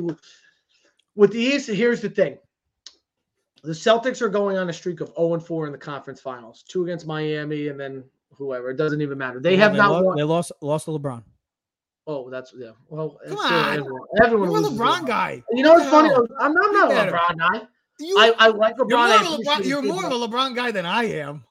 [1.16, 1.70] with the East.
[1.70, 2.38] Here's the thing:
[3.64, 6.64] the Celtics are going on a streak of 0 and 4 in the conference finals,
[6.68, 8.70] two against Miami, and then whoever.
[8.70, 9.40] It doesn't even matter.
[9.40, 10.18] They have they not lost, won.
[10.18, 11.24] They lost lost to LeBron.
[12.08, 12.72] Oh, that's yeah.
[12.90, 13.74] Well, Come on.
[13.74, 15.44] everyone, everyone You're a loses LeBron guy.
[15.52, 16.10] You know what's funny?
[16.14, 17.12] I'm, I'm not a.
[17.12, 17.68] LeBron guy.
[18.00, 18.90] You, I, I like LeBron.
[18.90, 21.44] you're more, of a LeBron, you're more of a LeBron guy than I am.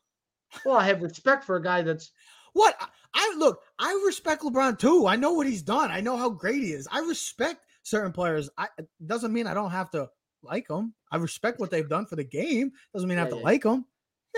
[0.64, 2.10] Well, I have respect for a guy that's
[2.54, 5.06] What I, I look, I respect LeBron too.
[5.06, 5.92] I know what he's done.
[5.92, 6.88] I know how great he is.
[6.90, 8.48] I respect certain players.
[8.58, 10.08] I it doesn't mean I don't have to
[10.42, 10.94] like them.
[11.12, 12.72] I respect what they've done for the game.
[12.94, 13.44] Doesn't mean I have Yeah, to yeah.
[13.44, 13.84] like them.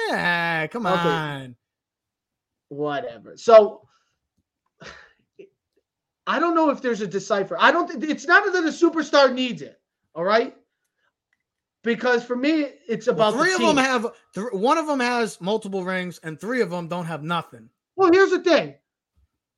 [0.09, 1.09] Yeah, come Okay.
[1.09, 1.57] on.
[2.69, 3.37] whatever.
[3.37, 3.87] So
[6.27, 7.57] I don't know if there's a decipher.
[7.59, 9.81] I don't think it's not that a superstar needs it.
[10.15, 10.57] All right.
[11.83, 15.01] Because for me, it's Well, about the three of them have th- one of them
[15.01, 17.69] has multiple rings, and three of them don't have nothing.
[17.97, 18.75] Well, here's the thing.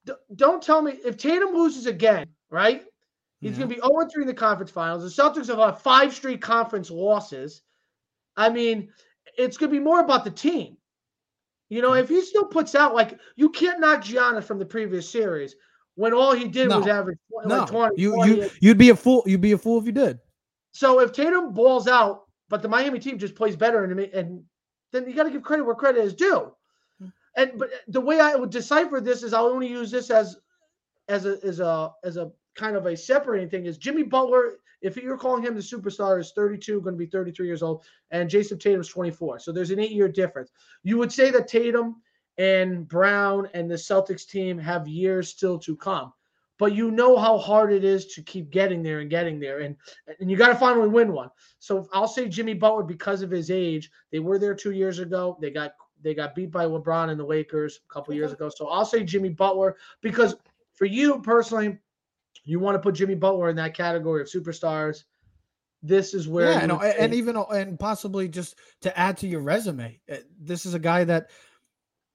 [0.07, 2.85] D- don't tell me if Tatum loses again, right?
[3.45, 3.67] He's Yeah.
[3.67, 5.03] going to be 0 3 in the conference finals.
[5.03, 7.61] The Celtics have had five straight conference losses.
[8.39, 8.89] I mean,
[9.37, 10.79] it's going to be more about the team.
[11.69, 15.07] You know, if he still puts out like you can't knock Giannis from the previous
[15.09, 15.57] series
[15.97, 18.01] when all he did was average No, like 20.
[18.01, 18.31] you 20.
[18.35, 19.23] you you'd be a fool.
[19.27, 20.19] You'd be a fool if you did.
[20.73, 24.43] so if Tatum balls out, but the Miami team just plays better, and and
[24.93, 26.51] then you got to give credit where credit is due.
[26.99, 27.09] Hmm.
[27.37, 30.37] And but the way I would decipher this is I'll only use this as
[31.09, 34.59] as a as a as a kind of a separating thing is Jimmy Butler.
[34.81, 38.29] If you're calling him the superstar, is 32, going to be 33 years old, and
[38.29, 39.39] Jayson Tatum's 24.
[39.39, 40.51] So there's an eight-year difference.
[40.83, 42.03] You would say that Tatum
[42.37, 46.13] and Brown and the Celtics team have years still to come,
[46.59, 49.77] but you know how hard it is to keep getting there and getting there, and
[50.21, 51.31] and you got to finally win one.
[51.61, 53.91] So I'll say Jimmy Butler because of his age.
[54.13, 55.39] They were there two years ago.
[55.41, 58.51] They got they got beat by LeBron and the Lakers a couple years ago.
[58.55, 60.37] So I'll say Jimmy Butler because
[60.75, 61.79] for you personally,
[62.45, 65.05] you want to put Jimmy Butler in that category of superstars.
[65.83, 70.01] This is where yeah, and, and even and possibly just to add to your resume,
[70.11, 71.31] uh, this is a guy that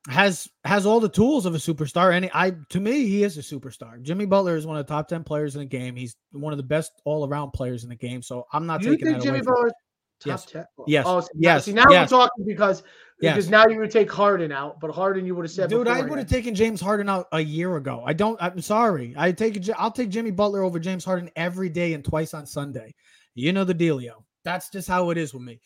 [0.07, 2.15] has has all the tools of a superstar.
[2.15, 4.01] And I, to me, he is a superstar.
[4.01, 5.95] Jimmy Butler is one of the top ten players in the game.
[5.95, 8.23] He's one of the best all around players in the game.
[8.23, 9.45] So I'm not you taking think that Jimmy away.
[9.45, 9.71] From, Butler
[10.19, 10.45] top Yes.
[10.45, 10.65] 10?
[10.87, 11.05] Yes.
[11.07, 11.65] Oh, see, Yes.
[11.65, 12.11] See, now Yes.
[12.11, 12.83] we're talking because
[13.19, 16.01] because now you would take Harden out, but Harden you would have said Dude, I
[16.01, 18.01] would have taken James Harden out a year ago.
[18.05, 18.41] I don't.
[18.41, 19.13] I'm sorry.
[19.17, 19.61] I take.
[19.77, 22.93] I'll take Jimmy Butler over James Harden every day and twice on Sunday.
[23.35, 24.23] You know the dealio.
[24.45, 25.59] That's just how it is with me.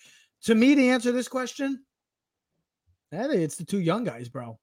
[0.45, 1.83] To me, to answer this question,
[3.11, 4.59] that it's the two young guys, bro.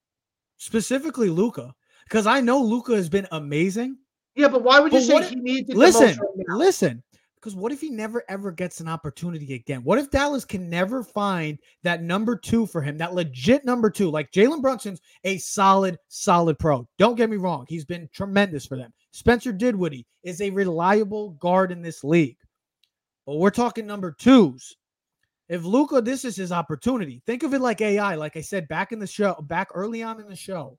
[0.56, 1.72] Specifically Luka,
[2.04, 3.96] because I know Luka has been amazing.
[4.34, 6.56] Yeah, but why would you say he needs Listen, right now?
[6.56, 7.02] listen.
[7.40, 9.82] Because what if he never ever gets an opportunity again?
[9.82, 14.10] What if Dallas can never find that number two for him, that legit number two?
[14.10, 16.86] Like Jalen Brunson's a solid, solid pro.
[16.98, 17.64] Don't get me wrong.
[17.66, 18.92] He's been tremendous for them.
[19.12, 22.36] Spencer Dinwiddie is a reliable guard in this league.
[23.26, 24.76] But we're talking number twos.
[25.48, 27.22] If Luka, this is his opportunity.
[27.26, 30.20] Think of it like AI, like I said back in the show, back early on
[30.20, 30.78] in the show.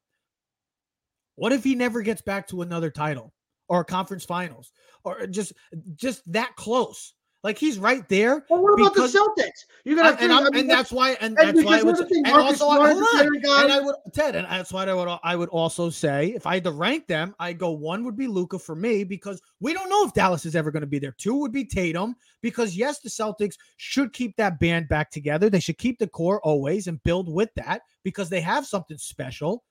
[1.35, 3.33] What if he never gets back to another title
[3.71, 4.71] or conference finals
[5.03, 5.53] or just
[5.95, 7.13] just that close?
[7.43, 8.45] Like he's right there.
[8.49, 9.65] Well, what about because- the Celtics?
[9.83, 11.79] You're gonna I- have and, to, I mean, and that's why, and, and that's why
[11.79, 13.95] I would, what if they and also, Smart hold is a on, and I would,
[14.13, 17.07] Ted, and that's why I would, I would also say, if I had to rank
[17.07, 20.45] them, I go one would be Luka for me because we don't know if Dallas
[20.45, 21.15] is ever going to be there.
[21.17, 25.49] Two would be Tatum because yes, the Celtics should keep that band back together.
[25.49, 29.63] They should keep the core always and build with that because they have something special.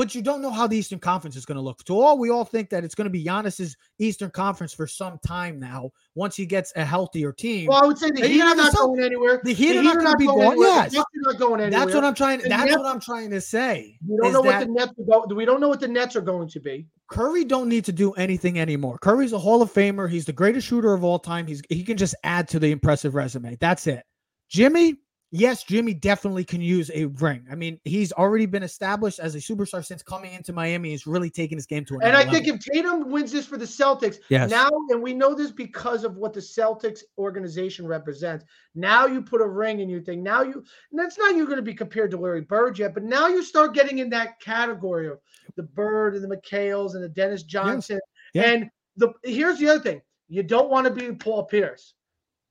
[0.00, 1.84] But you don't know how the Eastern Conference is going to look.
[1.84, 5.18] To all, we all think that it's going to be Giannis's Eastern Conference for some
[5.26, 5.90] time now.
[6.14, 9.02] Once he gets a healthier team, Well, I would say the Heat are not going
[9.02, 9.42] anywhere.
[9.44, 10.56] the Heat are not going to be anywhere.
[10.56, 11.84] Yes, The not going anywhere.
[11.84, 12.40] that's what I'm trying.
[12.40, 13.98] And That's Nets- what I'm trying to say.
[14.08, 14.92] We don't know what the Nets
[15.36, 16.86] We don't know what the Nets are going to be.
[17.10, 18.96] Curry don't need to do anything anymore.
[19.02, 20.08] Curry's a Hall of Famer.
[20.08, 21.46] He's the greatest shooter of all time.
[21.46, 23.58] He's he can just add to the impressive resume.
[23.60, 24.02] That's it.
[24.48, 24.94] Jimmy,
[25.30, 27.46] yes, Jimmy definitely can use a ring.
[27.50, 30.90] I mean, he's already been established as a superstar since coming into Miami.
[30.90, 32.34] He's really taken his game to another And I level.
[32.34, 34.50] think if Tatum wins this for the Celtics, Yes.
[34.50, 38.44] now, and we know this because of what the Celtics organization represents.
[38.74, 40.22] Now you put a ring in your thing.
[40.22, 43.04] Now you, and that's not you're going to be compared to Larry Bird yet, but
[43.04, 45.18] now you start getting in that category of
[45.56, 48.00] the Bird and the McHales and the Dennis Johnson.
[48.34, 48.42] Yeah.
[48.44, 51.94] And the here's the other thing: you don't want to be Paul Pierce,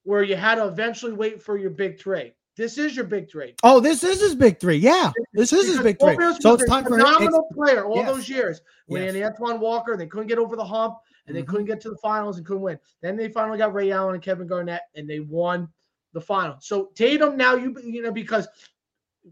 [0.04, 2.34] where you had to eventually wait for your big three.
[2.60, 3.55] This is your big three.
[3.64, 4.76] Oh, this is his big three.
[4.76, 6.18] Yeah, this is his big three.
[6.41, 7.05] So it's time for him.
[7.05, 8.12] phenomenal player all yes.
[8.12, 8.60] those years.
[8.88, 9.32] When Yes.
[9.32, 11.47] Antoine Walker, they couldn't get over the hump and they Mhm.
[11.47, 12.78] couldn't get to the finals and couldn't win.
[12.99, 15.70] Then they finally got Ray Allen and Kevin Garnett and they won
[16.12, 16.57] the final.
[16.60, 18.45] So Tatum now you you know because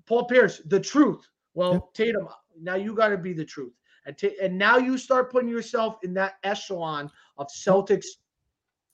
[0.06, 1.28] Paul Pierce, the truth.
[1.54, 1.94] Well, Yep.
[1.96, 2.30] Tatum,
[2.62, 3.74] now you got to be the truth.
[4.06, 8.06] And, and now you start putting yourself in that echelon of Celtics,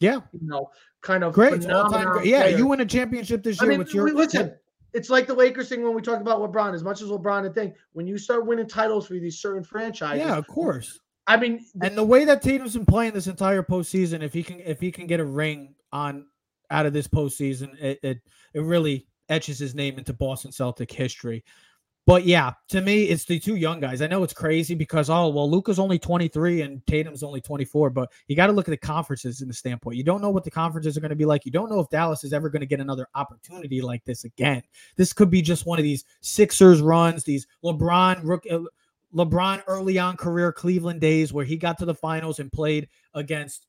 [0.04, 0.70] Yeah, you know,
[1.02, 1.54] kind of great.
[1.54, 2.28] It's all-time phenomenon great.
[2.28, 2.58] Yeah, player.
[2.58, 3.70] you win a championship this I year.
[3.72, 4.54] mean, What's your li- listen?
[4.94, 6.74] It's like the Lakers thing when we talk about LeBron.
[6.76, 10.24] As much as LeBron and thing, when you start winning titles for these certain franchises,
[10.24, 11.00] Yeah, of course.
[11.26, 14.60] I mean, And the way that Tatum's been playing this entire postseason, if he can
[14.60, 16.26] if he can get a ring on
[16.70, 18.20] out of this postseason, it it,
[18.54, 21.44] it really etches his name into Boston Celtic history.
[22.06, 24.02] But yeah, to me, it's the two young guys.
[24.02, 28.12] I know it's crazy because oh well, Luka's only 23 and Tatum's only 24, but
[28.28, 29.96] you got to look at the conferences in the standpoint.
[29.96, 31.46] You don't know what the conferences are going to be like.
[31.46, 34.62] You don't know if Dallas is ever going to get another opportunity like this again.
[34.98, 38.60] This could be just one of these Sixers runs, these LeBron rook, uh,
[39.16, 43.68] LeBron early on career Cleveland days where he got to the finals and played against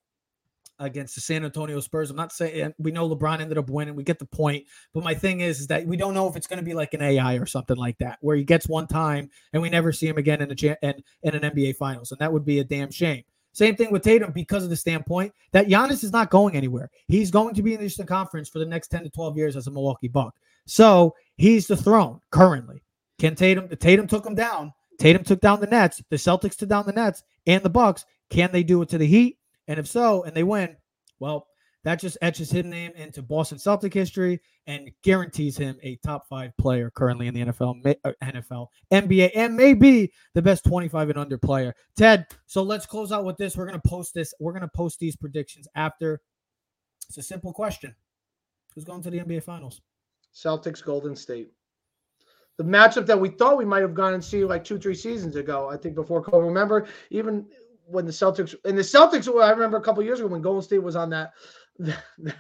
[0.79, 2.11] against the San Antonio Spurs.
[2.11, 3.95] I'm not saying we know LeBron ended up winning.
[3.95, 4.65] We get the point.
[4.93, 6.95] But my thing is, is that we don't know if it's going to be like
[6.95, 10.09] an AI or something like that, where he gets one time and we never see
[10.09, 12.91] him again in cha- in, in an NBA Finals, and that would be a damn
[12.91, 13.23] shame.
[13.53, 16.91] Same thing with Tatum because of the standpoint that Giannis is not going anywhere.
[17.07, 19.57] He's going to be in the Eastern Conference for the next 10 to 12 years
[19.57, 20.35] as a Milwaukee Buck.
[20.67, 22.83] So he's the throne currently.
[23.21, 24.73] Can Tatum Tatum took him down.
[24.99, 26.03] Tatum took down the Nets.
[26.11, 28.05] The Celtics took down the Nets and the Bucks.
[28.29, 29.39] Can they do it to the Heat?
[29.69, 30.77] And if so, and they win,
[31.19, 31.47] well,
[31.85, 36.57] that just etches his name into Boston Celtic history and guarantees him a top five
[36.57, 41.37] player currently in the NFL, uh, NFL, NBA, and maybe the best 25 and under
[41.37, 41.75] player.
[41.97, 43.57] Ted, so let's close out with this.
[43.57, 44.33] We're gonna post this.
[44.41, 46.23] We're gonna post these predictions after.
[47.09, 47.95] It's a simple question:
[48.75, 49.83] Who's going to the NBA Finals?
[50.35, 51.53] Celtics, Golden State.
[52.57, 55.37] The matchup that we thought we might have gone and see like two, three seasons
[55.37, 56.47] ago, I think before COVID.
[56.47, 57.47] Remember, even
[57.87, 60.83] when the Celtics and the Celtics, I remember a couple years ago when Golden State
[60.83, 61.33] was on that,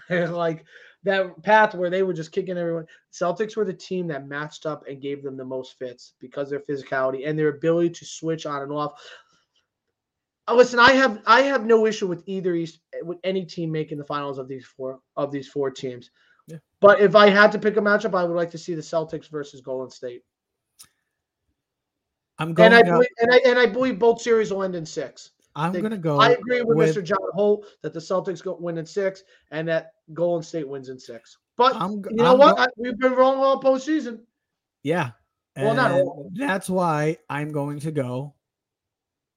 [0.08, 0.64] like
[1.04, 2.86] that path where they were just kicking everyone.
[3.12, 6.62] Celtics were the team that matched up and gave them the most fits because of
[6.66, 9.00] their physicality and their ability to switch on and off.
[10.48, 13.98] Uh, Listen, I have I have no issue with either East with any team making
[13.98, 16.10] the finals of these four of these four teams.
[16.80, 19.30] But if I had to pick a matchup, I would like to see the Celtics
[19.30, 20.22] versus Golden State.
[22.38, 22.72] I'm going.
[22.72, 25.30] And I, believe, and I and I believe both series will end in six.
[25.56, 26.18] I'm think- gonna go.
[26.18, 27.02] I agree with, with- Mr.
[27.02, 30.98] John Holt that the Celtics go win in six and that Golden State wins in
[30.98, 31.38] six.
[31.56, 32.56] But I'm, you know I'm what?
[32.56, 34.20] go- I, we've been wrong all postseason.
[34.82, 35.10] Yeah.
[35.56, 36.30] Well, not all.
[36.34, 38.34] That's why I'm going to go.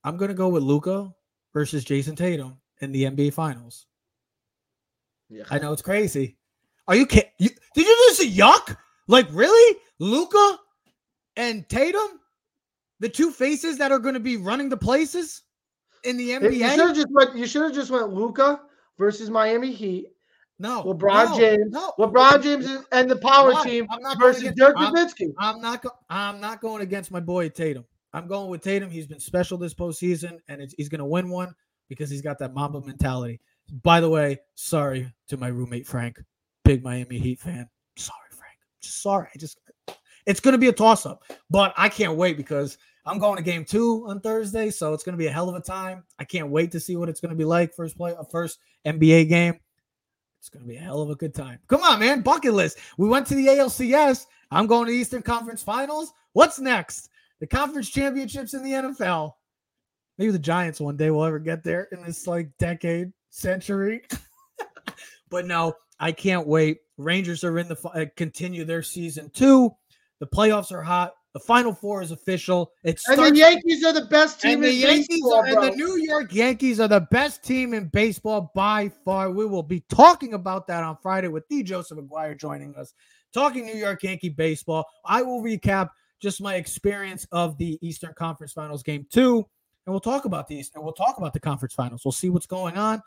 [0.03, 1.13] I'm going to go with Luka
[1.53, 3.85] versus Jayson Tatum in the NBA Finals.
[5.29, 5.43] Yeah.
[5.51, 6.37] I know it's crazy.
[6.87, 7.29] Are you kidding?
[7.37, 8.75] You, did you just say yuck?
[9.07, 10.57] Like really, Luka
[11.35, 12.19] and Tatum,
[12.99, 15.43] the two faces that are going to be running the places
[16.03, 16.53] in the NBA.
[16.53, 17.35] You should have just went.
[17.35, 18.61] You should have just went Luka
[18.97, 20.07] versus Miami Heat.
[20.59, 21.71] No, LeBron no, James.
[21.71, 21.93] no.
[21.99, 23.63] LeBron James and the power Why?
[23.63, 25.31] team I'm versus against- Dirk I'm- Nowitzki.
[25.37, 25.83] I'm not.
[25.83, 27.85] Go- I'm not going against my boy Tatum.
[28.13, 28.89] I'm going with Tatum.
[28.89, 31.53] He's been special this postseason, and it's, he's going to win one
[31.89, 33.39] because he's got that Mamba mentality.
[33.83, 36.19] By the way, sorry to my roommate Frank,
[36.63, 37.69] big Miami Heat fan.
[37.97, 38.55] Sorry, Frank.
[38.81, 39.27] Just sorry.
[39.33, 39.59] I just.
[40.25, 42.77] It's going to be a toss up, but I can't wait because
[43.07, 45.55] I'm going to game two on Thursday, so it's going to be a hell of
[45.55, 46.03] a time.
[46.19, 48.59] I can't wait to see what it's going to be like first play, uh, first
[48.85, 49.57] NBA game.
[50.39, 51.59] It's going to be a hell of a good time.
[51.67, 52.21] Come on, man.
[52.21, 52.77] Bucket list.
[52.97, 54.25] We went to the ALCS.
[54.51, 56.11] I'm going to the Eastern Conference Finals.
[56.33, 57.09] What's next?
[57.39, 59.33] The conference championships in the NFL.
[60.17, 64.01] Maybe the Giants one day will ever get there in this like decade, century.
[65.29, 66.79] but no, I can't wait.
[66.97, 69.73] Rangers are in the uh, continue their season two.
[70.19, 71.13] The playoffs are hot.
[71.37, 72.71] The Final Four is official.
[72.83, 75.75] It And the Yankees are the best team and the Yankees baseball, are, and the
[75.75, 79.29] New York Yankees are the best team in baseball by far.
[79.29, 82.95] We will be talking about that on Friday with the Joseph McGuire joining us,
[83.35, 84.87] talking New York Yankee baseball.
[85.05, 89.45] I will recap just my experience of the Eastern Conference Finals game two,
[89.85, 92.01] and we'll talk about these and we'll talk about the conference finals.
[92.03, 93.03] We'll see what's going on.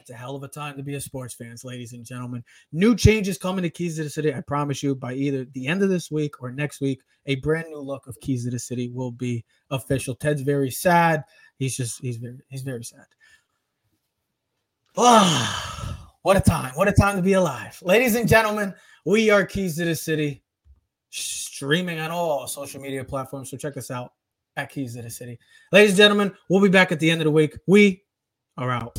[0.00, 2.42] It's a hell of a time to be a sports fans, ladies and gentlemen.
[2.72, 4.34] New changes coming to Keys to the City.
[4.34, 7.68] I promise you, by either the end of this week or next week, a brand
[7.68, 10.14] new look of Keys to the City will be official.
[10.14, 11.22] Ted's very sad.
[11.58, 13.04] He's just he's very he's very sad.
[14.96, 16.72] Ah, what a time!
[16.74, 18.74] What a time to be alive, ladies and gentlemen.
[19.04, 20.42] We are Keys to the City,
[21.10, 23.50] streaming on all social media platforms.
[23.50, 24.14] So check us out
[24.56, 25.38] at Keys to the City,
[25.72, 26.32] ladies and gentlemen.
[26.48, 27.54] We'll be back at the end of the week.
[27.66, 28.02] We
[28.56, 28.98] are out.